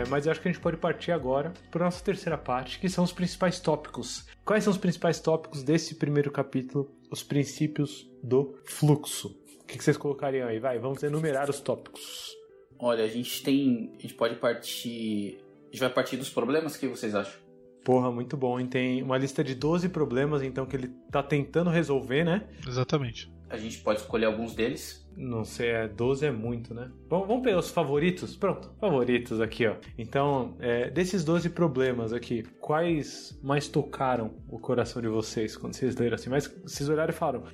[0.04, 2.78] É, mas eu acho que a gente pode partir agora para a nossa terceira parte,
[2.78, 4.26] que são os principais tópicos.
[4.44, 6.90] Quais são os principais tópicos desse primeiro capítulo?
[7.10, 9.34] Os princípios do fluxo.
[9.62, 10.58] O que vocês colocariam aí?
[10.58, 12.36] Vai, vamos enumerar os tópicos.
[12.78, 13.92] Olha, a gente tem.
[13.98, 15.38] A gente pode partir.
[15.62, 17.40] A gente vai partir dos problemas, o que vocês acham?
[17.82, 18.60] Porra, muito bom.
[18.60, 22.46] E tem uma lista de 12 problemas, então, que ele tá tentando resolver, né?
[22.66, 23.32] Exatamente.
[23.48, 25.03] A gente pode escolher alguns deles.
[25.16, 26.90] Não sei, é, 12 é muito, né?
[27.08, 28.36] Vamos, vamos pegar os favoritos?
[28.36, 29.76] Pronto, favoritos aqui, ó.
[29.96, 35.96] Então, é, desses 12 problemas aqui, quais mais tocaram o coração de vocês quando vocês
[35.96, 36.30] leram assim?
[36.30, 37.44] Mas vocês olharam e falaram: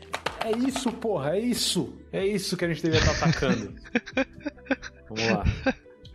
[0.44, 1.94] É isso, porra, é isso!
[2.12, 3.75] É isso que a gente devia estar atacando.
[5.09, 5.44] vamos lá.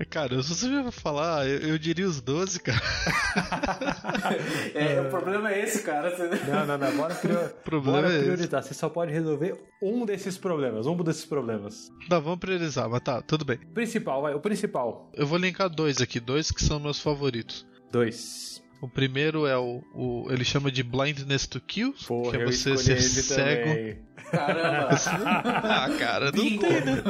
[0.10, 2.82] Cara, se você me falar, eu, eu, diria os 12, cara.
[4.76, 6.16] é, o problema é esse, cara.
[6.46, 6.98] Não, não, não.
[6.98, 7.50] Bora, prior...
[7.64, 8.60] problema bora é priorizar.
[8.60, 8.70] Esse.
[8.70, 10.86] Você só pode resolver um desses problemas.
[10.86, 11.92] Um desses problemas.
[12.10, 13.58] Tá, vamos priorizar, mas tá, tudo bem.
[13.58, 14.34] Principal, vai.
[14.34, 15.10] O principal.
[15.14, 17.66] Eu vou linkar dois aqui, dois que são meus favoritos.
[17.92, 18.62] Dois.
[18.82, 22.78] O primeiro é o, o, Ele chama de Blindness to Kill, Porra, que é você
[22.78, 23.70] ser cego.
[23.70, 23.98] Também.
[24.32, 24.90] Caramba!
[25.64, 26.62] ah, cara, não Bingo.
[26.62, 27.04] tem, né?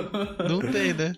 [0.50, 1.14] Não tem, né?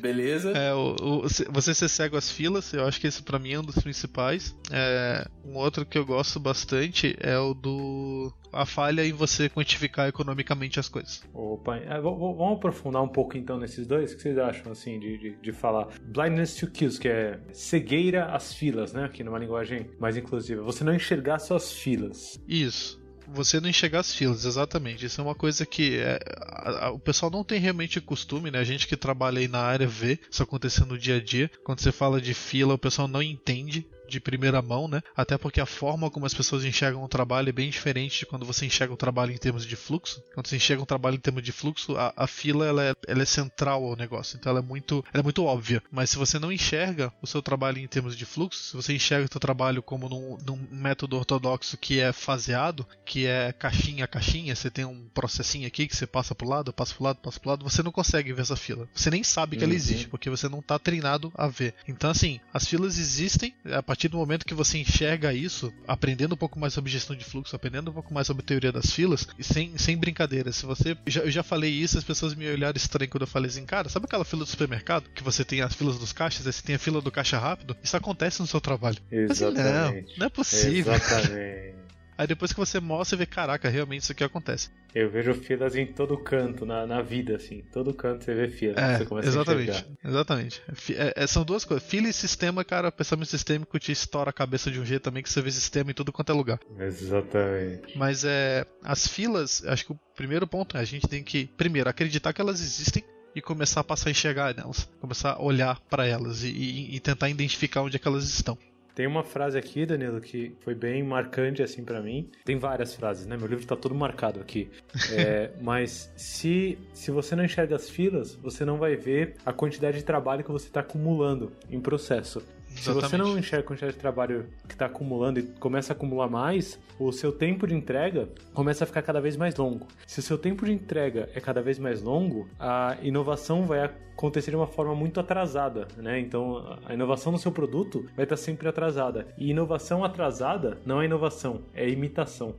[0.00, 0.50] Beleza.
[0.52, 3.58] É, o, o, você ser cego às filas, eu acho que esse pra mim é
[3.58, 4.56] um dos principais.
[4.70, 10.08] É, um outro que eu gosto bastante é o do a falha em você quantificar
[10.08, 11.22] economicamente as coisas.
[11.34, 14.12] Opa, é, vamos aprofundar um pouco então nesses dois?
[14.12, 15.88] O que vocês acham assim de, de, de, falar?
[16.02, 19.04] Blindness to kills, que é cegueira às filas, né?
[19.04, 20.62] Aqui numa linguagem mais inclusiva.
[20.62, 22.40] Você não enxergar suas filas.
[22.48, 25.06] Isso você não enxergar as filas, exatamente.
[25.06, 28.58] Isso é uma coisa que é, a, a, o pessoal não tem realmente costume, né?
[28.58, 31.50] A gente que trabalha aí na área vê isso acontecendo no dia a dia.
[31.64, 35.02] Quando você fala de fila, o pessoal não entende de primeira mão, né?
[35.16, 38.46] Até porque a forma como as pessoas enxergam o trabalho é bem diferente de quando
[38.46, 40.22] você enxerga o trabalho em termos de fluxo.
[40.34, 43.22] Quando você enxerga um trabalho em termos de fluxo, a, a fila ela é, ela
[43.22, 45.82] é, central ao negócio, então ela é muito, ela é muito óbvia.
[45.90, 49.26] Mas se você não enxerga o seu trabalho em termos de fluxo, se você enxerga
[49.26, 54.08] o seu trabalho como num, num método ortodoxo que é faseado, que é caixinha a
[54.08, 57.40] caixinha, você tem um processinho aqui que você passa pro lado, passa pro lado, passa
[57.40, 58.88] pro lado, você não consegue ver essa fila.
[58.94, 59.70] Você nem sabe que uhum.
[59.70, 61.74] ela existe, porque você não está treinado a ver.
[61.86, 66.34] Então assim, as filas existem a partir partir do momento que você enxerga isso, aprendendo
[66.34, 69.26] um pouco mais sobre gestão de fluxo, aprendendo um pouco mais sobre teoria das filas,
[69.36, 70.96] e sem, sem brincadeira, se você.
[71.04, 73.88] Já, eu já falei isso, as pessoas me olharam estranho quando eu falei assim, cara,
[73.88, 75.10] sabe aquela fila do supermercado?
[75.12, 77.76] Que você tem as filas dos caixas, aí você tem a fila do caixa rápido?
[77.82, 78.98] Isso acontece no seu trabalho.
[79.10, 79.58] Exatamente.
[79.68, 80.94] Assim, não, não é possível.
[80.94, 81.77] Exatamente.
[82.18, 84.70] Aí depois que você mostra, você vê, caraca, realmente isso aqui acontece.
[84.92, 87.62] Eu vejo filas em todo canto, na, na vida, assim.
[87.72, 88.74] Todo canto você vê fila.
[88.80, 89.86] É, você começa exatamente.
[90.02, 90.62] A exatamente.
[90.96, 91.88] É, é, são duas coisas.
[91.88, 95.30] Fila e sistema, cara, pensamento sistêmico te estoura a cabeça de um jeito também que
[95.30, 96.58] você vê sistema em tudo quanto é lugar.
[96.80, 97.96] Exatamente.
[97.96, 98.66] Mas é.
[98.82, 102.40] As filas, acho que o primeiro ponto é a gente tem que, primeiro, acreditar que
[102.40, 103.04] elas existem
[103.34, 107.00] e começar a passar a enxergar nelas, começar a olhar para elas e, e, e,
[107.00, 108.58] tentar identificar onde é que elas estão.
[108.98, 112.28] Tem uma frase aqui, Danilo, que foi bem marcante assim para mim.
[112.44, 113.36] Tem várias frases, né?
[113.36, 114.68] Meu livro tá todo marcado aqui.
[115.12, 119.98] É, mas se, se você não enxerga as filas, você não vai ver a quantidade
[119.98, 122.42] de trabalho que você está acumulando em processo.
[122.76, 126.28] Se você não enxerga a quantidade de trabalho que está acumulando e começa a acumular
[126.28, 129.86] mais, o seu tempo de entrega começa a ficar cada vez mais longo.
[130.06, 134.50] Se o seu tempo de entrega é cada vez mais longo, a inovação vai acontecer
[134.50, 136.18] de uma forma muito atrasada, né?
[136.20, 139.26] Então, a inovação no seu produto vai estar sempre atrasada.
[139.36, 142.54] E inovação atrasada não é inovação, é imitação.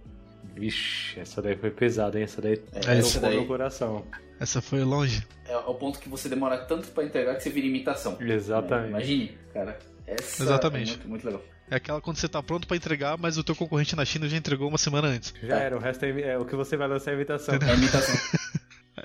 [0.55, 2.25] Vixe, essa daí foi pesada, hein?
[2.25, 3.37] Essa daí é, essa daí...
[3.37, 4.03] no coração.
[4.39, 5.25] Essa foi longe.
[5.45, 8.17] É o ponto que você demora tanto para entregar que você vira imitação.
[8.21, 8.89] Exatamente.
[8.89, 9.77] Imagine, cara.
[10.09, 10.91] Essa Exatamente.
[10.91, 11.41] É muito, muito legal.
[11.69, 14.37] É aquela quando você tá pronto para entregar, mas o teu concorrente na China já
[14.37, 15.33] entregou uma semana antes.
[15.43, 17.55] Já era, o resto é, é o que você vai lançar é imitação.
[17.55, 18.15] É imitação.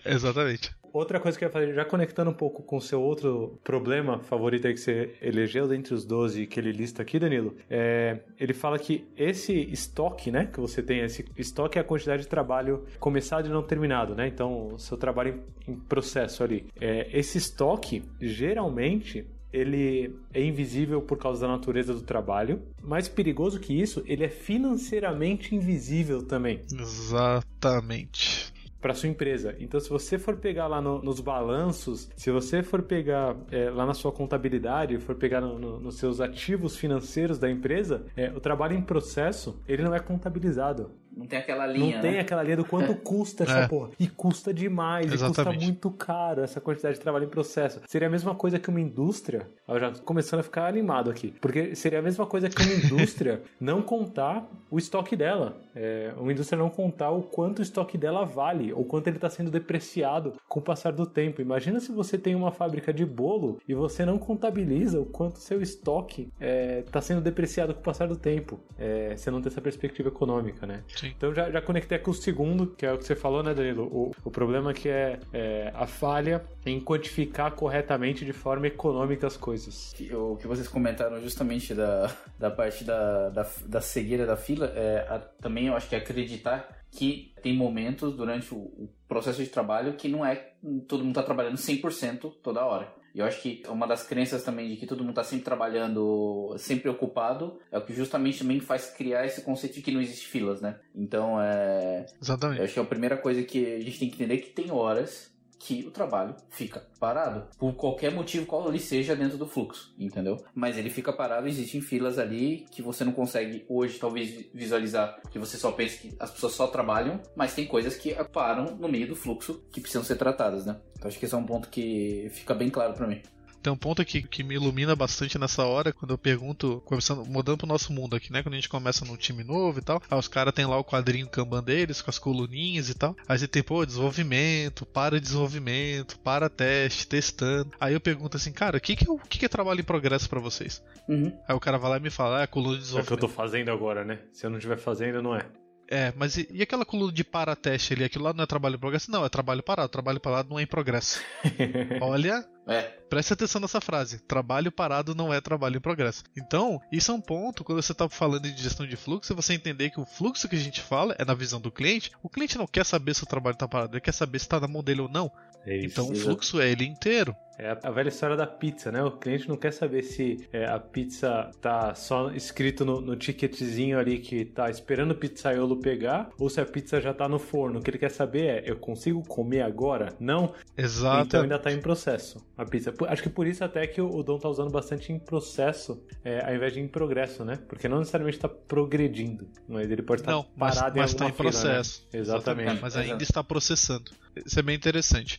[0.04, 0.74] Exatamente.
[0.92, 4.20] Outra coisa que eu ia fazer, já conectando um pouco com o seu outro problema
[4.20, 8.54] favorito aí que você elegeu dentre os 12 que ele lista aqui, Danilo, é, ele
[8.54, 12.84] fala que esse estoque, né, que você tem, esse estoque é a quantidade de trabalho
[13.00, 14.28] começado e não terminado, né?
[14.28, 16.66] Então, o seu trabalho em, em processo ali.
[16.80, 22.60] É, esse estoque, geralmente, ele é invisível por causa da natureza do trabalho.
[22.82, 26.60] Mais perigoso que isso, ele é financeiramente invisível também.
[26.72, 28.52] Exatamente
[28.84, 29.56] para sua empresa.
[29.58, 33.86] Então, se você for pegar lá no, nos balanços, se você for pegar é, lá
[33.86, 38.40] na sua contabilidade, for pegar no, no, nos seus ativos financeiros da empresa, é, o
[38.40, 40.90] trabalho em processo ele não é contabilizado.
[41.16, 41.96] Não tem aquela linha.
[41.96, 42.20] Não tem né?
[42.20, 43.68] aquela linha do quanto custa essa é.
[43.68, 43.90] porra.
[43.98, 45.40] E custa demais, Exatamente.
[45.40, 47.80] e custa muito caro essa quantidade de trabalho em processo.
[47.86, 49.46] Seria a mesma coisa que uma indústria.
[49.66, 51.34] Eu já começando a ficar animado aqui.
[51.40, 55.56] Porque seria a mesma coisa que uma indústria não contar o estoque dela.
[55.74, 59.30] É, uma indústria não contar o quanto o estoque dela vale, ou quanto ele está
[59.30, 61.40] sendo depreciado com o passar do tempo.
[61.40, 65.62] Imagina se você tem uma fábrica de bolo e você não contabiliza o quanto seu
[65.62, 68.58] estoque está é, tá sendo depreciado com o passar do tempo.
[68.78, 70.82] É, você não tem essa perspectiva econômica, né?
[71.04, 71.14] Sim.
[71.16, 73.84] Então já, já conectei com o segundo, que é o que você falou, né, Danilo?
[73.84, 79.36] O, o problema que é, é a falha em quantificar corretamente de forma econômica as
[79.36, 79.94] coisas.
[80.12, 85.06] O que vocês comentaram justamente da, da parte da, da, da cegueira da fila, é,
[85.08, 89.50] a, também eu acho que é acreditar que tem momentos durante o, o processo de
[89.50, 90.52] trabalho que não é
[90.88, 93.03] todo mundo está trabalhando 100% toda hora.
[93.14, 96.54] E eu acho que uma das crenças também de que todo mundo está sempre trabalhando,
[96.58, 100.26] sempre ocupado, é o que justamente também faz criar esse conceito de que não existe
[100.26, 100.80] filas, né?
[100.94, 102.06] Então, é...
[102.20, 102.58] Exatamente.
[102.58, 104.72] Eu acho que a primeira coisa que a gente tem que entender é que tem
[104.72, 105.33] horas
[105.64, 107.48] que o trabalho fica parado.
[107.58, 110.36] Por qualquer motivo, qual ele seja dentro do fluxo, entendeu?
[110.54, 115.38] Mas ele fica parado, existem filas ali que você não consegue hoje, talvez, visualizar, que
[115.38, 119.08] você só pensa que as pessoas só trabalham, mas tem coisas que param no meio
[119.08, 120.78] do fluxo que precisam ser tratadas, né?
[120.98, 123.22] Então acho que esse é um ponto que fica bem claro para mim.
[123.64, 127.56] Tem um ponto aqui que me ilumina bastante nessa hora, quando eu pergunto, conversando, mudando
[127.56, 128.42] pro nosso mundo aqui, né?
[128.42, 130.84] Quando a gente começa num time novo e tal, aí os caras tem lá o
[130.84, 133.16] quadrinho Kanban deles, com as coluninhas e tal.
[133.26, 137.70] Aí você tem, pô, desenvolvimento, para desenvolvimento, para teste, testando.
[137.80, 139.84] Aí eu pergunto assim, cara, o que que, é, o que, que é trabalho em
[139.84, 140.82] progresso para vocês?
[141.08, 141.34] Uhum.
[141.48, 143.18] Aí o cara vai lá e me fala, ah, é coluna de É o desenvolvimento.
[143.18, 144.18] que eu tô fazendo agora, né?
[144.30, 145.46] Se eu não estiver fazendo, não é.
[145.88, 148.04] É, mas e, e aquela coluna de para-teste ali?
[148.04, 149.10] Aquilo lá não é trabalho em progresso?
[149.10, 149.88] Não, é trabalho parado.
[149.88, 151.20] Trabalho parado não é em progresso.
[152.00, 154.18] Olha, É, Preste atenção nessa frase.
[154.20, 156.24] Trabalho parado não é trabalho em progresso.
[156.36, 159.90] Então, isso é um ponto quando você está falando de gestão de fluxo, você entender
[159.90, 162.10] que o fluxo que a gente fala é na visão do cliente.
[162.22, 164.58] O cliente não quer saber se o trabalho está parado, ele quer saber se está
[164.58, 165.30] na mão dele ou não.
[165.66, 165.86] É isso.
[166.00, 167.36] Então, o fluxo é ele inteiro.
[167.56, 169.00] É a- a velha história da pizza, né?
[169.04, 173.96] O cliente não quer saber se é, a pizza tá só escrito no, no ticketzinho
[173.96, 177.78] ali que tá esperando o pizzaiolo pegar ou se a pizza já tá no forno.
[177.78, 180.12] O que ele quer saber é: eu consigo comer agora?
[180.18, 180.52] Não?
[180.76, 181.26] Exato.
[181.28, 182.94] Então ainda tá em processo a pizza.
[183.08, 186.54] Acho que por isso até que o Dom tá usando bastante em processo é, ao
[186.54, 187.58] invés de em progresso, né?
[187.68, 191.24] Porque não necessariamente tá progredindo, mas ele pode estar não, mas, parado mas em tá
[191.24, 191.74] alguma em fila, né?
[191.74, 192.06] processo.
[192.12, 192.80] Exatamente.
[192.80, 193.10] Mas Exato.
[193.10, 194.10] ainda está processando.
[194.44, 195.38] Isso é bem interessante.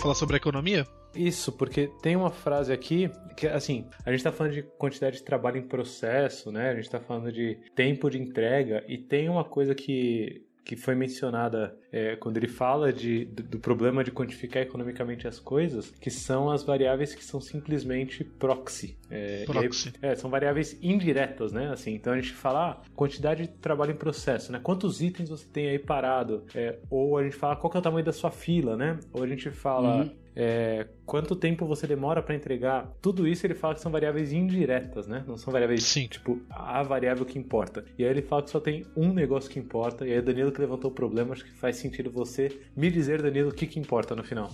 [0.00, 0.86] Falar sobre economia?
[1.16, 5.22] Isso, porque tem uma frase aqui que, assim, a gente tá falando de quantidade de
[5.22, 6.70] trabalho em processo, né?
[6.70, 10.94] A gente tá falando de tempo de entrega e tem uma coisa que, que foi
[10.94, 16.10] mencionada é, quando ele fala de, do, do problema de quantificar economicamente as coisas, que
[16.10, 18.96] são as variáveis que são simplesmente proxy.
[19.10, 19.92] É, aí- Proxy.
[20.02, 21.70] é, são variáveis indiretas, né?
[21.70, 24.58] Assim, então a gente fala ah, quantidade de trabalho em processo, né?
[24.62, 26.44] Quantos itens você tem aí parado?
[26.54, 28.98] É, ou a gente fala qual é o tamanho da sua fila, né?
[29.12, 30.10] Ou a gente fala Uhum.
[30.36, 32.92] É, quanto tempo você demora para entregar.
[33.00, 35.24] Tudo isso ele fala que são variáveis indiretas, né?
[35.26, 36.06] Não são variáveis Sim.
[36.06, 37.84] tipo a variável que importa.
[37.98, 40.06] E aí ele fala que só tem um negócio que importa.
[40.06, 43.22] E aí o Danilo que levantou o problema, acho que faz sentido você me dizer,
[43.22, 44.52] Danilo, o que que importa no final.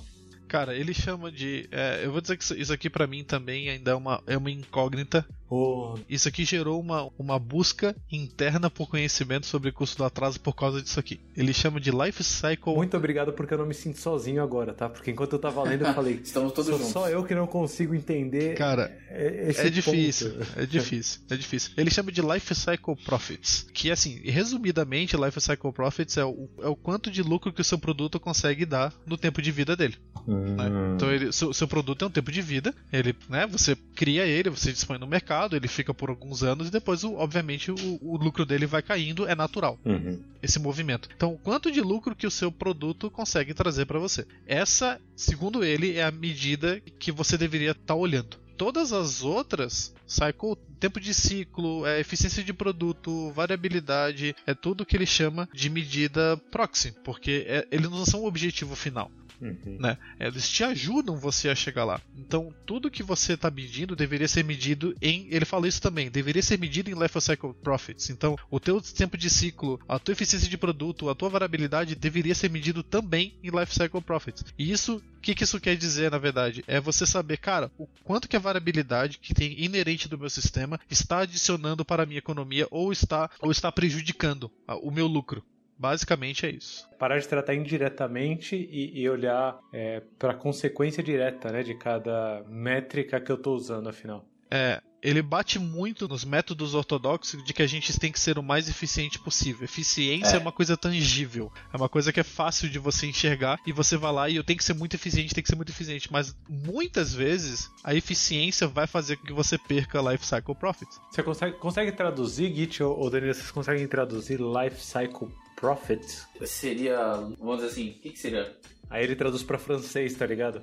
[0.49, 1.67] Cara, ele chama de.
[1.73, 4.51] é, eu vou dizer que isso- aqui pra mim também ainda é uma, é uma
[4.51, 5.25] incógnita.
[5.55, 10.55] Oh, Isso aqui gerou uma, uma busca interna por conhecimento sobre custo do atraso por
[10.55, 11.21] causa disso aqui.
[11.37, 12.75] Ele chama de Life Cycle.
[12.75, 14.89] muito obrigado porque eu não me sinto sozinho agora, tá?
[14.89, 16.93] Porque enquanto eu tava lendo eu falei, Estamos todos sou juntos.
[16.93, 20.47] só eu que não consigo entender Cara, é- esse É difícil, ponto.
[20.61, 21.73] é difícil, é difícil.
[21.77, 26.69] Ele chama de Life Cycle Profits, que assim, resumidamente, Life Cycle Profits é o, é
[26.69, 29.97] o quanto de lucro que o seu produto consegue dar no tempo de vida dele.
[30.27, 30.69] né?
[30.69, 30.95] Hum.
[30.95, 34.51] Então, ele, seu, seu produto é um tempo de vida, ele, né, você cria ele,
[34.51, 38.45] você dispõe no mercado, ele fica por alguns anos e depois, obviamente, o, o lucro
[38.47, 40.21] dele vai caindo, é natural Uhum.
[40.43, 41.09] esse movimento.
[41.17, 44.27] Então, quanto de lucro que o seu produto consegue trazer para você?
[44.47, 48.41] Essa, segundo ele, é a medida que você deveria estar olhando.
[48.57, 54.97] Todas as outras, cycle, tempo de ciclo, é, eficiência de produto, variabilidade, é tudo que
[54.97, 59.11] ele chama de medida proxy, porque é, eles não são o objetivo final
[59.43, 59.77] Uhum.
[59.81, 59.99] né?
[60.21, 62.01] Eles te ajudam você a chegar lá.
[62.17, 65.27] Então, tudo que você está medindo deveria ser medido em.
[65.31, 68.11] Ele fala isso também, deveria ser medido em Life Cycle Profits.
[68.11, 72.35] Então, o teu tempo de ciclo, a tua eficiência de produto, a tua variabilidade deveria
[72.35, 74.45] ser medido também em Life Cycle Profits.
[74.57, 76.63] E isso, o que, que isso quer dizer, na verdade?
[76.69, 80.79] É você saber, cara, o quanto que a variabilidade que tem inerente do meu sistema
[80.89, 84.51] está adicionando para a minha economia ou está, ou está prejudicando
[84.83, 85.45] o meu lucro.
[85.79, 86.89] Basicamente é isso.
[86.99, 92.45] Parar de tratar indiretamente e, e olhar é, para a consequência direta né, de cada
[92.49, 94.25] métrica que eu tô usando, afinal.
[94.51, 98.43] É, ele bate muito nos métodos ortodoxos de que a gente tem que ser o
[98.43, 99.65] mais eficiente possível.
[99.65, 100.37] Eficiência é.
[100.37, 100.39] é.
[100.39, 104.13] uma coisa tangível, é uma coisa que é fácil de você enxergar e você vai
[104.13, 106.13] lá e eu tenho que ser muito eficiente, tem que ser muito eficiente.
[106.13, 111.01] Mas muitas vezes a eficiência vai fazer com que você perca Life Cycle Profits.
[111.11, 115.29] Você consegue, consegue traduzir, Git ou, ou Danilo, vocês conseguem traduzir Life Cycle
[115.63, 116.27] Profits?
[116.45, 116.99] Seria,
[117.39, 118.53] vamos dizer assim, o que, que seria?
[118.91, 120.61] Aí ele traduz pra francês, tá ligado?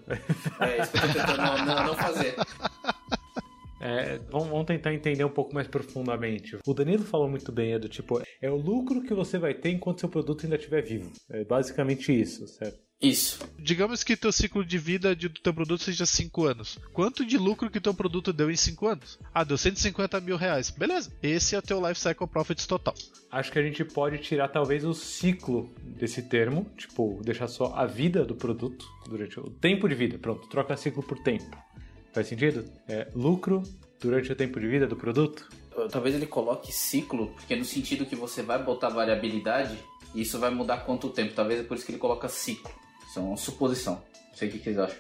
[0.59, 2.35] É, isso que eu tô tentando não, não, não fazer.
[3.79, 6.57] É, vamos, tentar entender um pouco mais profundamente.
[6.67, 9.69] O Danilo falou muito bem, é do tipo, é o lucro que você vai ter
[9.69, 11.09] enquanto seu produto ainda estiver vivo.
[11.29, 12.88] É basicamente isso, certo?
[13.01, 13.39] Isso.
[13.57, 16.77] Digamos que teu ciclo de vida do teu produto seja 5 anos.
[16.91, 19.17] Quanto de lucro que teu produto deu em 5 anos?
[19.33, 20.69] Ah, deu 150 mil reais.
[20.69, 21.09] Beleza.
[21.23, 22.93] Esse é o teu Life Cycle Profits total.
[23.31, 27.85] Acho que a gente pode tirar talvez o ciclo desse termo, tipo, deixar só a
[27.85, 30.17] vida do produto durante o tempo de vida.
[30.17, 31.57] Pronto, troca ciclo por tempo.
[32.11, 32.69] Faz sentido?
[32.85, 33.63] É, lucro
[34.01, 35.47] durante o tempo de vida do produto?
[35.89, 39.77] Talvez ele coloque ciclo, porque no sentido que você vai botar variabilidade,
[40.13, 41.33] isso vai mudar quanto tempo.
[41.33, 42.73] Talvez é por isso que ele coloca ciclo.
[43.09, 43.95] Isso é uma suposição.
[43.95, 44.99] Não sei o que, vocês acham.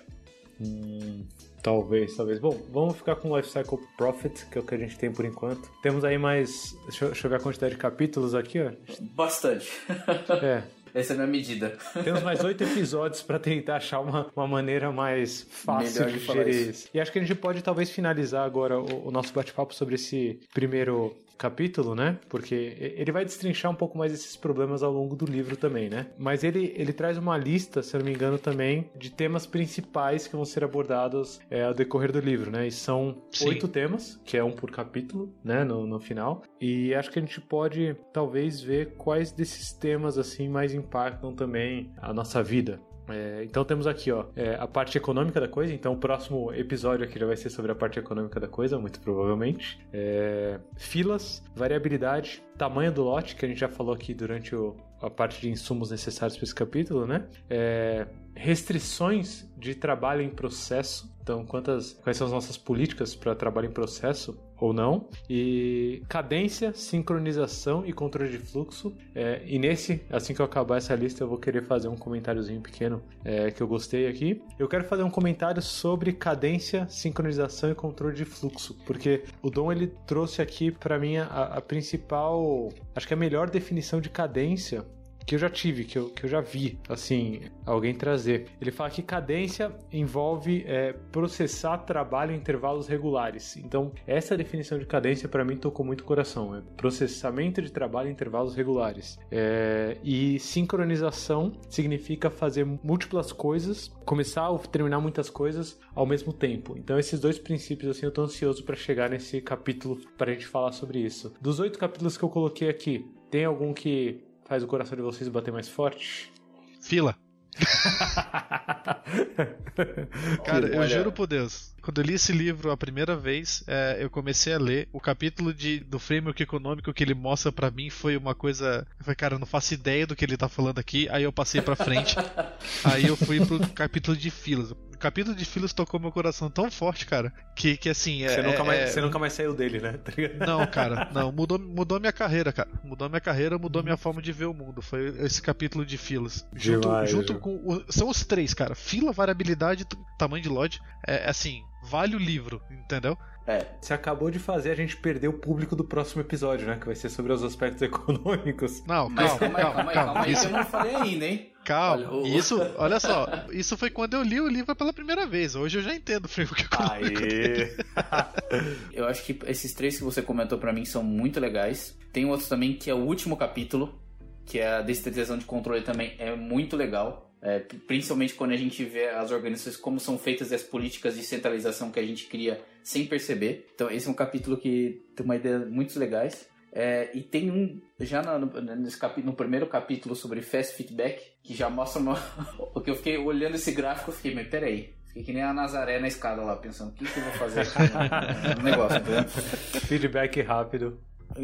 [0.59, 1.23] Hum,
[1.61, 2.39] talvez, talvez.
[2.39, 5.25] Bom, vamos ficar com o Lifecycle Profit, que é o que a gente tem por
[5.25, 5.69] enquanto.
[5.83, 6.75] Temos aí mais.
[6.87, 8.71] Deixa eu, deixa eu ver a quantidade de capítulos aqui, ó.
[9.15, 9.69] Bastante.
[10.41, 11.77] É, essa é a minha medida.
[12.03, 16.33] Temos mais oito episódios para tentar achar uma, uma maneira mais fácil Melhor de, de
[16.33, 16.89] gerir isso.
[16.91, 20.39] E acho que a gente pode talvez finalizar agora o, o nosso bate-papo sobre esse
[20.51, 22.19] primeiro capítulo, né?
[22.27, 26.07] Porque ele vai destrinchar um pouco mais esses problemas ao longo do livro também, né?
[26.17, 30.27] Mas ele, ele traz uma lista, se eu não me engano, também de temas principais
[30.27, 32.67] que vão ser abordados é, ao decorrer do livro, né?
[32.67, 33.47] E são Sim.
[33.47, 35.63] oito temas, que é um por capítulo, né?
[35.63, 36.43] No, no final.
[36.59, 41.89] E acho que a gente pode talvez ver quais desses temas assim mais impactam também
[41.97, 45.73] a nossa vida, é, então temos aqui ó, é, a parte econômica da coisa.
[45.73, 48.99] Então o próximo episódio aqui já vai ser sobre a parte econômica da coisa, muito
[48.99, 49.79] provavelmente.
[49.91, 55.09] É, filas, variabilidade, tamanho do lote, que a gente já falou aqui durante o, a
[55.09, 57.25] parte de insumos necessários para esse capítulo, né?
[57.49, 61.13] É, restrições de trabalho em processo.
[61.29, 65.07] Então, quantas, quais são as nossas políticas para trabalho em processo ou não?
[65.29, 68.91] E cadência, sincronização e controle de fluxo.
[69.13, 72.59] É, e nesse, assim que eu acabar essa lista, eu vou querer fazer um comentáriozinho
[72.61, 74.41] pequeno é, que eu gostei aqui.
[74.57, 79.71] Eu quero fazer um comentário sobre cadência, sincronização e controle de fluxo, porque o Dom
[79.71, 84.83] ele trouxe aqui para mim a, a principal, acho que a melhor definição de cadência
[85.29, 88.47] que eu já tive, que eu, que eu já vi, assim, alguém trazer.
[88.59, 93.55] Ele fala que cadência envolve é, processar trabalho em intervalos regulares.
[93.57, 96.55] Então, essa definição de cadência para mim tocou muito o coração.
[96.55, 99.19] É processamento de trabalho em intervalos regulares.
[99.29, 106.75] É, e sincronização significa fazer múltiplas coisas, começar ou terminar muitas coisas ao mesmo tempo.
[106.75, 110.47] Então, esses dois princípios, assim, eu tô ansioso para chegar nesse capítulo para a gente
[110.47, 111.31] falar sobre isso.
[111.39, 115.29] Dos oito capítulos que eu coloquei aqui, tem algum que faz o coração de vocês
[115.29, 116.33] bater mais forte?
[116.81, 117.15] Fila.
[120.43, 124.09] Cara, eu juro por Deus, quando eu li esse livro a primeira vez, é, eu
[124.09, 124.87] comecei a ler.
[124.91, 128.87] O capítulo de, do framework econômico que ele mostra para mim foi uma coisa.
[128.99, 131.07] Eu falei, cara, eu não faço ideia do que ele tá falando aqui.
[131.09, 132.15] Aí eu passei pra frente.
[132.83, 137.05] aí eu fui pro capítulo de filas capítulo de Filos tocou meu coração tão forte,
[137.05, 138.23] cara, que, que assim.
[138.23, 138.87] É, você, nunca mais, é...
[138.87, 139.97] você nunca mais saiu dele, né?
[140.39, 141.31] Tá não, cara, não.
[141.31, 142.69] Mudou, mudou minha carreira, cara.
[142.83, 144.81] Mudou minha carreira, mudou minha forma de ver o mundo.
[144.81, 146.45] Foi esse capítulo de Filos.
[146.53, 147.55] Junto, Demais, junto com.
[147.55, 148.75] O, são os três, cara.
[148.75, 149.85] Fila, variabilidade,
[150.17, 150.81] tamanho de load.
[151.07, 153.17] É assim, vale o livro, entendeu?
[153.49, 153.65] É.
[153.81, 156.77] Você acabou de fazer a gente perder o público do próximo episódio, né?
[156.79, 158.83] Que vai ser sobre os aspectos econômicos.
[158.85, 160.27] Não, calma, calma, calma, calma, calma, calma.
[160.27, 161.51] Isso eu não falei ainda, hein?
[161.65, 165.55] Calma, olha, isso, olha só, isso foi quando eu li o livro pela primeira vez.
[165.55, 167.21] Hoje eu já entendo o framework econômico.
[168.93, 171.97] eu acho que esses três que você comentou para mim são muito legais.
[172.13, 173.99] Tem outros também que é o último capítulo,
[174.45, 177.28] que é a descentralização de controle também é muito legal.
[177.41, 181.23] É, principalmente quando a gente vê as organizações como são feitas e as políticas de
[181.23, 183.67] centralização que a gente cria sem perceber.
[183.73, 186.49] Então esse é um capítulo que tem uma ideia muito legais.
[186.71, 191.55] É, e tem um, já no, nesse capítulo, no primeiro capítulo sobre fast feedback, que
[191.55, 192.15] já mostra uma.
[192.73, 194.93] Porque eu fiquei olhando esse gráfico e fiquei, mas peraí.
[195.07, 197.61] Fiquei que nem a Nazaré na escada lá, pensando, o que, que eu vou fazer
[197.61, 199.23] aqui no, no negócio, entendeu?
[199.27, 200.99] Feedback rápido.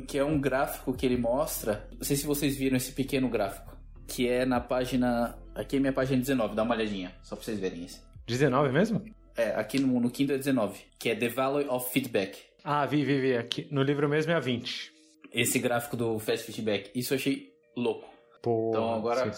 [0.07, 1.87] Que é um gráfico que ele mostra.
[1.91, 3.75] Não sei se vocês viram esse pequeno gráfico.
[4.07, 5.35] Que é na página.
[5.55, 8.01] Aqui é minha página 19, dá uma olhadinha, só pra vocês verem esse.
[8.27, 9.01] 19 mesmo?
[9.35, 12.39] É, aqui no, no Kindle é 19, que é The Value of Feedback.
[12.63, 13.37] Ah, vi, vi, vi.
[13.37, 14.95] Aqui, no livro mesmo é a 20
[15.35, 16.89] esse gráfico do Fast Feedback.
[16.95, 18.07] Isso eu achei louco.
[18.41, 19.29] Pô, então agora,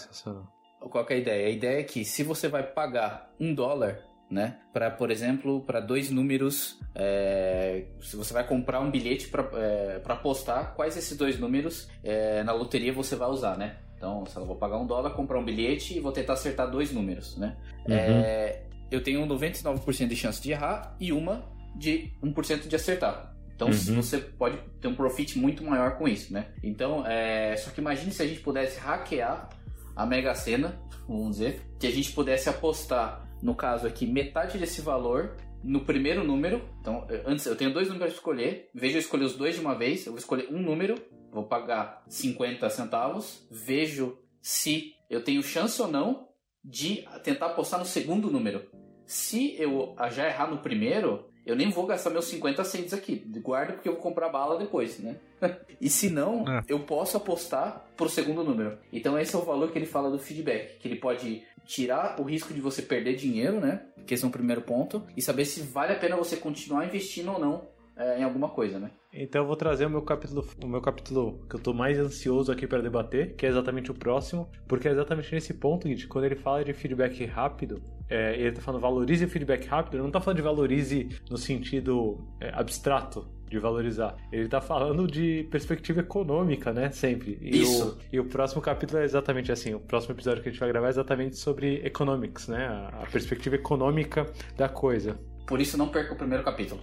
[0.78, 1.46] qual é a ideia?
[1.48, 3.98] A ideia é que se você vai pagar um dólar,
[4.30, 4.58] né?
[4.72, 10.00] Para, por exemplo, para dois números, é, se você vai comprar um bilhete para é,
[10.06, 13.78] apostar, quais esses dois números é, na loteria você vai usar, né?
[13.98, 16.92] Então, se eu vou pagar um dólar, comprar um bilhete e vou tentar acertar dois
[16.92, 17.56] números, né?
[17.86, 17.94] Uhum.
[17.94, 23.34] É, eu tenho 99% de chance de errar e uma de 1% de acertar.
[23.54, 23.96] Então uhum.
[23.96, 26.46] você pode ter um profit muito maior com isso, né?
[26.62, 27.56] Então, é...
[27.56, 29.48] só que imagine se a gente pudesse hackear
[29.96, 34.80] a Mega Sena, vamos dizer, que a gente pudesse apostar, no caso aqui, metade desse
[34.80, 36.68] valor no primeiro número.
[36.80, 38.70] Então, antes eu tenho dois números para escolher.
[38.74, 40.06] Veja eu escolher os dois de uma vez.
[40.06, 40.94] Eu vou escolher um número,
[41.32, 43.46] vou pagar 50 centavos.
[43.50, 46.28] Vejo se eu tenho chance ou não
[46.64, 48.68] de tentar apostar no segundo número.
[49.06, 53.24] Se eu já errar no primeiro, eu nem vou gastar meus 50 cents aqui.
[53.42, 55.16] Guarda porque eu vou comprar bala depois, né?
[55.80, 56.62] e se não, é.
[56.68, 58.78] eu posso apostar pro segundo número.
[58.92, 62.24] Então esse é o valor que ele fala do feedback, que ele pode tirar o
[62.24, 63.82] risco de você perder dinheiro, né?
[64.06, 67.32] Que esse é o primeiro ponto, e saber se vale a pena você continuar investindo
[67.32, 68.90] ou não é, em alguma coisa, né?
[69.12, 72.52] Então eu vou trazer o meu capítulo, o meu capítulo que eu tô mais ansioso
[72.52, 76.24] aqui para debater, que é exatamente o próximo, porque é exatamente nesse ponto, de quando
[76.24, 80.10] ele fala de feedback rápido, é, ele tá falando valorize o feedback rápido, ele não
[80.10, 84.16] tá falando de valorize no sentido é, abstrato, de valorizar.
[84.30, 86.90] Ele tá falando de perspectiva econômica, né?
[86.90, 87.38] Sempre.
[87.40, 87.98] E Isso.
[87.98, 89.74] O, e o próximo capítulo é exatamente assim.
[89.74, 92.66] O próximo episódio que a gente vai gravar é exatamente sobre economics, né?
[92.66, 94.26] A, a perspectiva econômica
[94.56, 95.18] da coisa.
[95.48, 96.78] Por isso não perca o primeiro capítulo.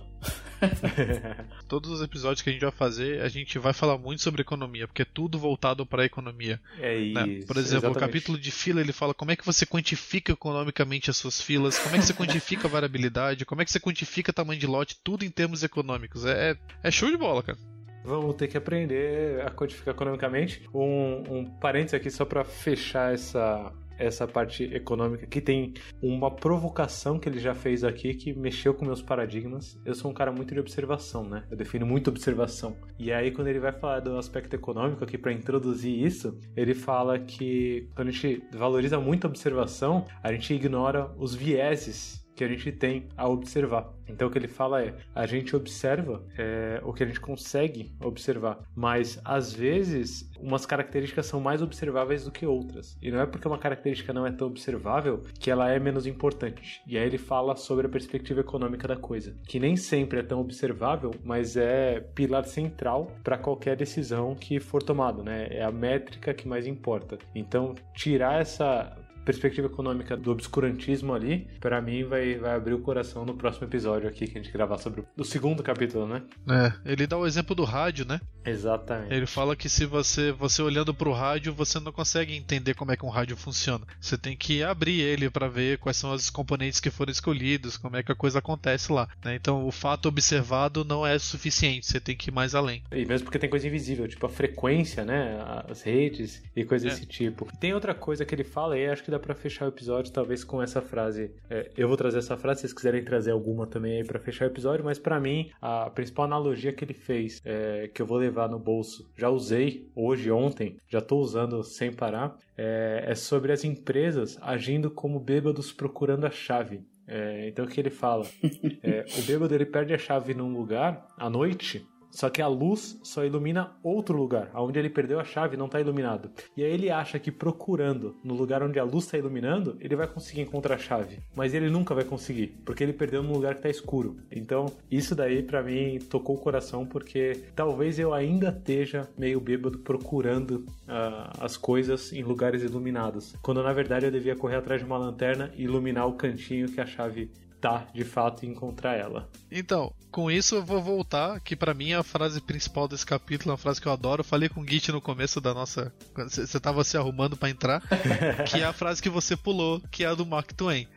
[1.70, 4.88] Todos os episódios que a gente vai fazer, a gente vai falar muito sobre economia,
[4.88, 6.60] porque é tudo voltado para a economia.
[6.80, 7.14] É isso.
[7.14, 7.26] Né?
[7.46, 7.98] Por exemplo, exatamente.
[7.98, 11.78] o capítulo de fila ele fala como é que você quantifica economicamente as suas filas,
[11.78, 14.98] como é que você quantifica a variabilidade, como é que você quantifica tamanho de lote,
[15.04, 16.26] tudo em termos econômicos.
[16.26, 17.60] É, é show de bola, cara.
[18.04, 20.68] Vamos ter que aprender a quantificar economicamente.
[20.74, 27.20] Um, um parênteses aqui só para fechar essa, essa parte econômica que tem uma provocação
[27.20, 29.80] que ele já fez aqui que mexeu com meus paradigmas.
[29.86, 31.44] Eu sou um cara muito de observação, né?
[31.50, 32.76] Eu defino muito observação.
[32.98, 37.20] E aí quando ele vai falar do aspecto econômico aqui para introduzir isso, ele fala
[37.20, 42.48] que quando a gente valoriza muito a observação, a gente ignora os vieses que a
[42.48, 43.94] gente tem a observar.
[44.08, 47.96] Então o que ele fala é: a gente observa é, o que a gente consegue
[48.02, 52.98] observar, mas às vezes umas características são mais observáveis do que outras.
[53.02, 56.82] E não é porque uma característica não é tão observável que ela é menos importante.
[56.86, 60.40] E aí ele fala sobre a perspectiva econômica da coisa, que nem sempre é tão
[60.40, 65.48] observável, mas é pilar central para qualquer decisão que for tomada, né?
[65.50, 67.18] É a métrica que mais importa.
[67.34, 68.96] Então tirar essa
[69.26, 74.08] perspectiva econômica do obscurantismo ali, para mim vai, vai abrir o coração no próximo episódio
[74.08, 76.22] aqui que a gente gravar sobre o, segundo capítulo, né?
[76.48, 78.22] É, ele dá o exemplo do rádio, né?
[78.46, 79.14] Exatamente.
[79.14, 82.92] Ele fala que se você, você olhando para o rádio, você não consegue entender como
[82.92, 83.86] é que um rádio funciona.
[84.00, 87.98] Você tem que abrir ele para ver quais são os componentes que foram escolhidos, como
[87.98, 89.08] é que a coisa acontece lá.
[89.24, 89.36] Né?
[89.36, 92.84] Então, o fato observado não é suficiente, você tem que ir mais além.
[92.92, 95.44] E mesmo porque tem coisa invisível, tipo a frequência, né?
[95.68, 96.94] As redes e coisas é.
[96.94, 97.48] desse tipo.
[97.60, 100.44] Tem outra coisa que ele fala aí, acho que dá para fechar o episódio, talvez
[100.44, 101.32] com essa frase.
[101.50, 104.46] É, eu vou trazer essa frase, se vocês quiserem trazer alguma também aí para fechar
[104.46, 108.18] o episódio, mas para mim, a principal analogia que ele fez, é, que eu vou
[108.18, 113.52] levar no bolso, já usei hoje, ontem, já tô usando sem parar, é, é sobre
[113.52, 116.82] as empresas agindo como bêbados procurando a chave.
[117.08, 118.26] É, então o que ele fala?
[118.84, 122.98] É, o bêbado ele perde a chave num lugar à noite só que a luz
[123.04, 126.30] só ilumina outro lugar, onde ele perdeu a chave não está iluminado.
[126.56, 130.08] E aí ele acha que procurando no lugar onde a luz está iluminando, ele vai
[130.08, 131.20] conseguir encontrar a chave.
[131.36, 134.16] Mas ele nunca vai conseguir, porque ele perdeu no lugar que está escuro.
[134.32, 139.80] Então, isso daí para mim tocou o coração, porque talvez eu ainda esteja meio bêbado
[139.80, 143.36] procurando uh, as coisas em lugares iluminados.
[143.42, 146.80] Quando na verdade eu devia correr atrás de uma lanterna e iluminar o cantinho que
[146.80, 147.30] a chave
[147.66, 149.28] tá de fato encontrar ela.
[149.52, 153.50] Então, com isso eu vou voltar, que para mim é a frase principal desse capítulo,
[153.50, 154.20] é uma frase que eu adoro.
[154.20, 155.92] Eu falei com o Git no começo da nossa.
[156.14, 157.82] Quando você tava se arrumando para entrar,
[158.48, 160.88] que é a frase que você pulou, que é a do Mark Twain.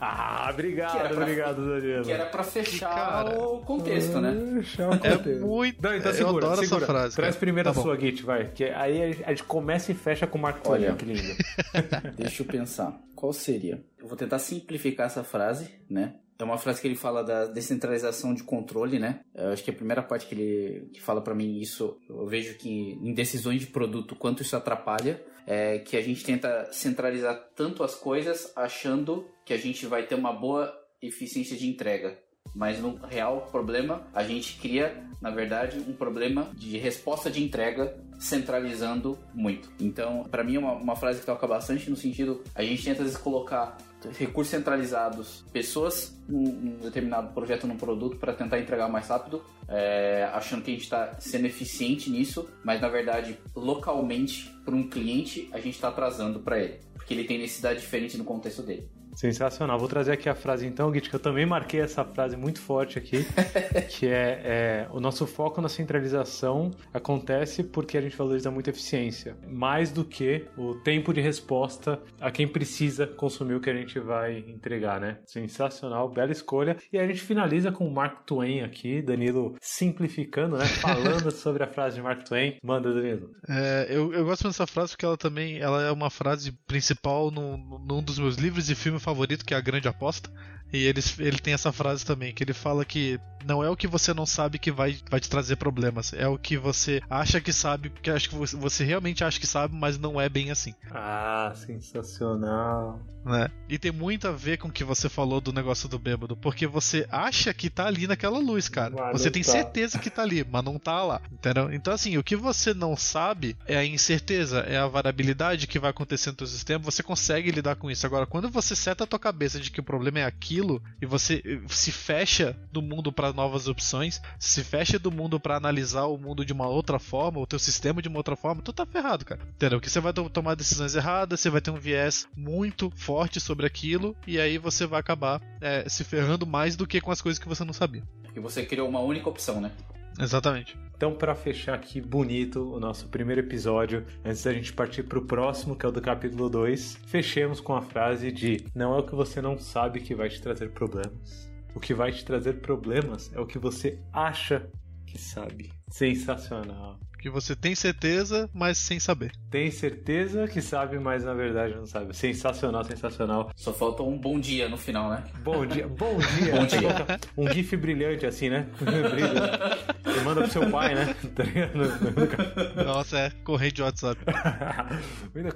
[0.00, 2.04] Ah, obrigado, pra, obrigado, Danilo.
[2.04, 4.62] Que era pra fechar Cara, o contexto, né?
[4.62, 5.28] Fechar o contexto.
[5.28, 5.82] É muito.
[5.82, 6.84] Não, então segura, eu adoro segura.
[6.84, 7.16] essa frase.
[7.16, 8.50] Traz primeiro tá a sua Git, vai.
[8.50, 11.36] Que aí a gente começa e fecha com o Twain, Olha, que lindo.
[12.16, 12.98] Deixa eu pensar.
[13.14, 13.84] Qual seria?
[13.98, 16.14] Eu vou tentar simplificar essa frase, né?
[16.38, 19.20] É uma frase que ele fala da descentralização de controle, né?
[19.34, 22.56] Eu acho que a primeira parte que ele que fala para mim isso, eu vejo
[22.56, 25.22] que em decisões de produto, quanto isso atrapalha,
[25.52, 30.14] é que a gente tenta centralizar tanto as coisas achando que a gente vai ter
[30.14, 30.72] uma boa
[31.02, 32.16] eficiência de entrega.
[32.54, 37.98] Mas no real problema, a gente cria, na verdade, um problema de resposta de entrega
[38.20, 39.72] centralizando muito.
[39.80, 43.00] Então, para mim, é uma, uma frase que toca bastante no sentido, a gente tenta
[43.00, 43.76] às vezes colocar
[44.18, 50.62] recursos centralizados, pessoas num, determinado projeto, num produto para tentar entregar mais rápido, é, achando
[50.62, 55.58] que a gente está sendo eficiente nisso, mas na verdade, localmente, para um cliente, a
[55.58, 58.88] gente está atrasando para ele, porque ele tem necessidade diferente no contexto dele.
[59.20, 59.78] Sensacional.
[59.78, 62.96] Vou trazer aqui a frase então, Git, que eu também marquei essa frase muito forte
[62.96, 63.26] aqui,
[63.90, 68.72] que é, é, o nosso foco na centralização acontece porque a gente valoriza muito a
[68.72, 73.74] eficiência, mais do que o tempo de resposta a quem precisa consumir o que a
[73.74, 75.18] gente vai entregar, né?
[75.26, 76.78] Sensacional, bela escolha.
[76.90, 80.64] E a gente finaliza com o Mark Twain aqui, Danilo simplificando, né?
[80.80, 82.56] Falando sobre a frase de Mark Twain.
[82.64, 83.32] Manda, Danilo.
[83.46, 87.58] É, eu, eu gosto dessa frase porque ela também ela é uma frase principal num,
[87.86, 90.30] num dos meus livros e filmes favorito, que é A Grande Aposta.
[90.72, 93.86] E ele, ele tem essa frase também, que ele fala que não é o que
[93.86, 97.52] você não sabe que vai, vai te trazer problemas, é o que você acha que
[97.52, 100.74] sabe, porque acho que você, você realmente acha que sabe, mas não é bem assim.
[100.90, 103.00] Ah, sensacional.
[103.24, 103.50] Né?
[103.68, 106.66] E tem muito a ver com o que você falou do negócio do bêbado, porque
[106.66, 108.94] você acha que tá ali naquela luz, cara.
[108.96, 109.52] Mas você tem tá.
[109.52, 111.72] certeza que tá ali, mas não tá lá, entendeu?
[111.72, 115.90] Então, assim, o que você não sabe é a incerteza, é a variabilidade que vai
[115.90, 118.06] acontecer no seu sistema, você consegue lidar com isso.
[118.06, 120.59] Agora, quando você seta a tua cabeça de que o problema é aquilo,
[121.00, 126.04] e você se fecha do mundo para novas opções, se fecha do mundo para analisar
[126.04, 128.84] o mundo de uma outra forma, o teu sistema de uma outra forma, tu tá
[128.86, 129.40] ferrado, cara.
[129.54, 129.80] Entendeu?
[129.80, 134.16] Que você vai tomar decisões erradas, você vai ter um viés muito forte sobre aquilo
[134.26, 137.48] e aí você vai acabar é, se ferrando mais do que com as coisas que
[137.48, 138.02] você não sabia.
[138.34, 139.72] E você criou uma única opção, né?
[140.18, 140.76] Exatamente.
[141.00, 145.24] Então, para fechar aqui bonito o nosso primeiro episódio, antes da gente partir para o
[145.24, 149.06] próximo, que é o do capítulo 2, fechemos com a frase de: Não é o
[149.06, 151.50] que você não sabe que vai te trazer problemas.
[151.74, 154.70] O que vai te trazer problemas é o que você acha
[155.06, 155.72] que sabe.
[155.88, 159.32] Sensacional que você tem certeza, mas sem saber.
[159.50, 162.16] Tem certeza que sabe, mas na verdade não sabe.
[162.16, 163.50] Sensacional, sensacional.
[163.54, 165.24] Só falta um bom dia no final, né?
[165.42, 166.52] Bom dia, bom dia.
[166.54, 167.20] bom dia.
[167.36, 168.66] Um gif brilhante assim, né?
[168.80, 169.78] Brilha.
[170.02, 171.14] Você manda pro seu pai, né?
[171.34, 174.20] Tá Nossa, é corrente de WhatsApp.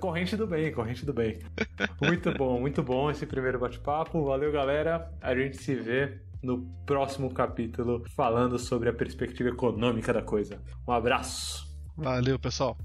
[0.00, 1.38] corrente do bem, corrente do bem.
[2.00, 4.24] Muito bom, muito bom esse primeiro bate-papo.
[4.24, 5.10] Valeu, galera.
[5.20, 10.60] A gente se vê no próximo capítulo falando sobre a perspectiva econômica da coisa.
[10.86, 11.64] Um abraço.
[11.96, 12.76] Valeu, pessoal.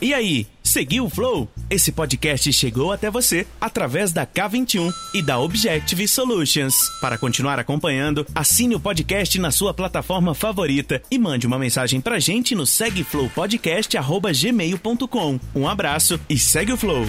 [0.00, 0.46] E aí,
[0.78, 1.48] seguiu o Flow?
[1.68, 6.76] Esse podcast chegou até você através da K21 e da Objective Solutions.
[7.00, 12.20] Para continuar acompanhando, assine o podcast na sua plataforma favorita e mande uma mensagem pra
[12.20, 15.40] gente no segueflowpodcast@gmail.com.
[15.52, 17.08] Um abraço e segue o Flow.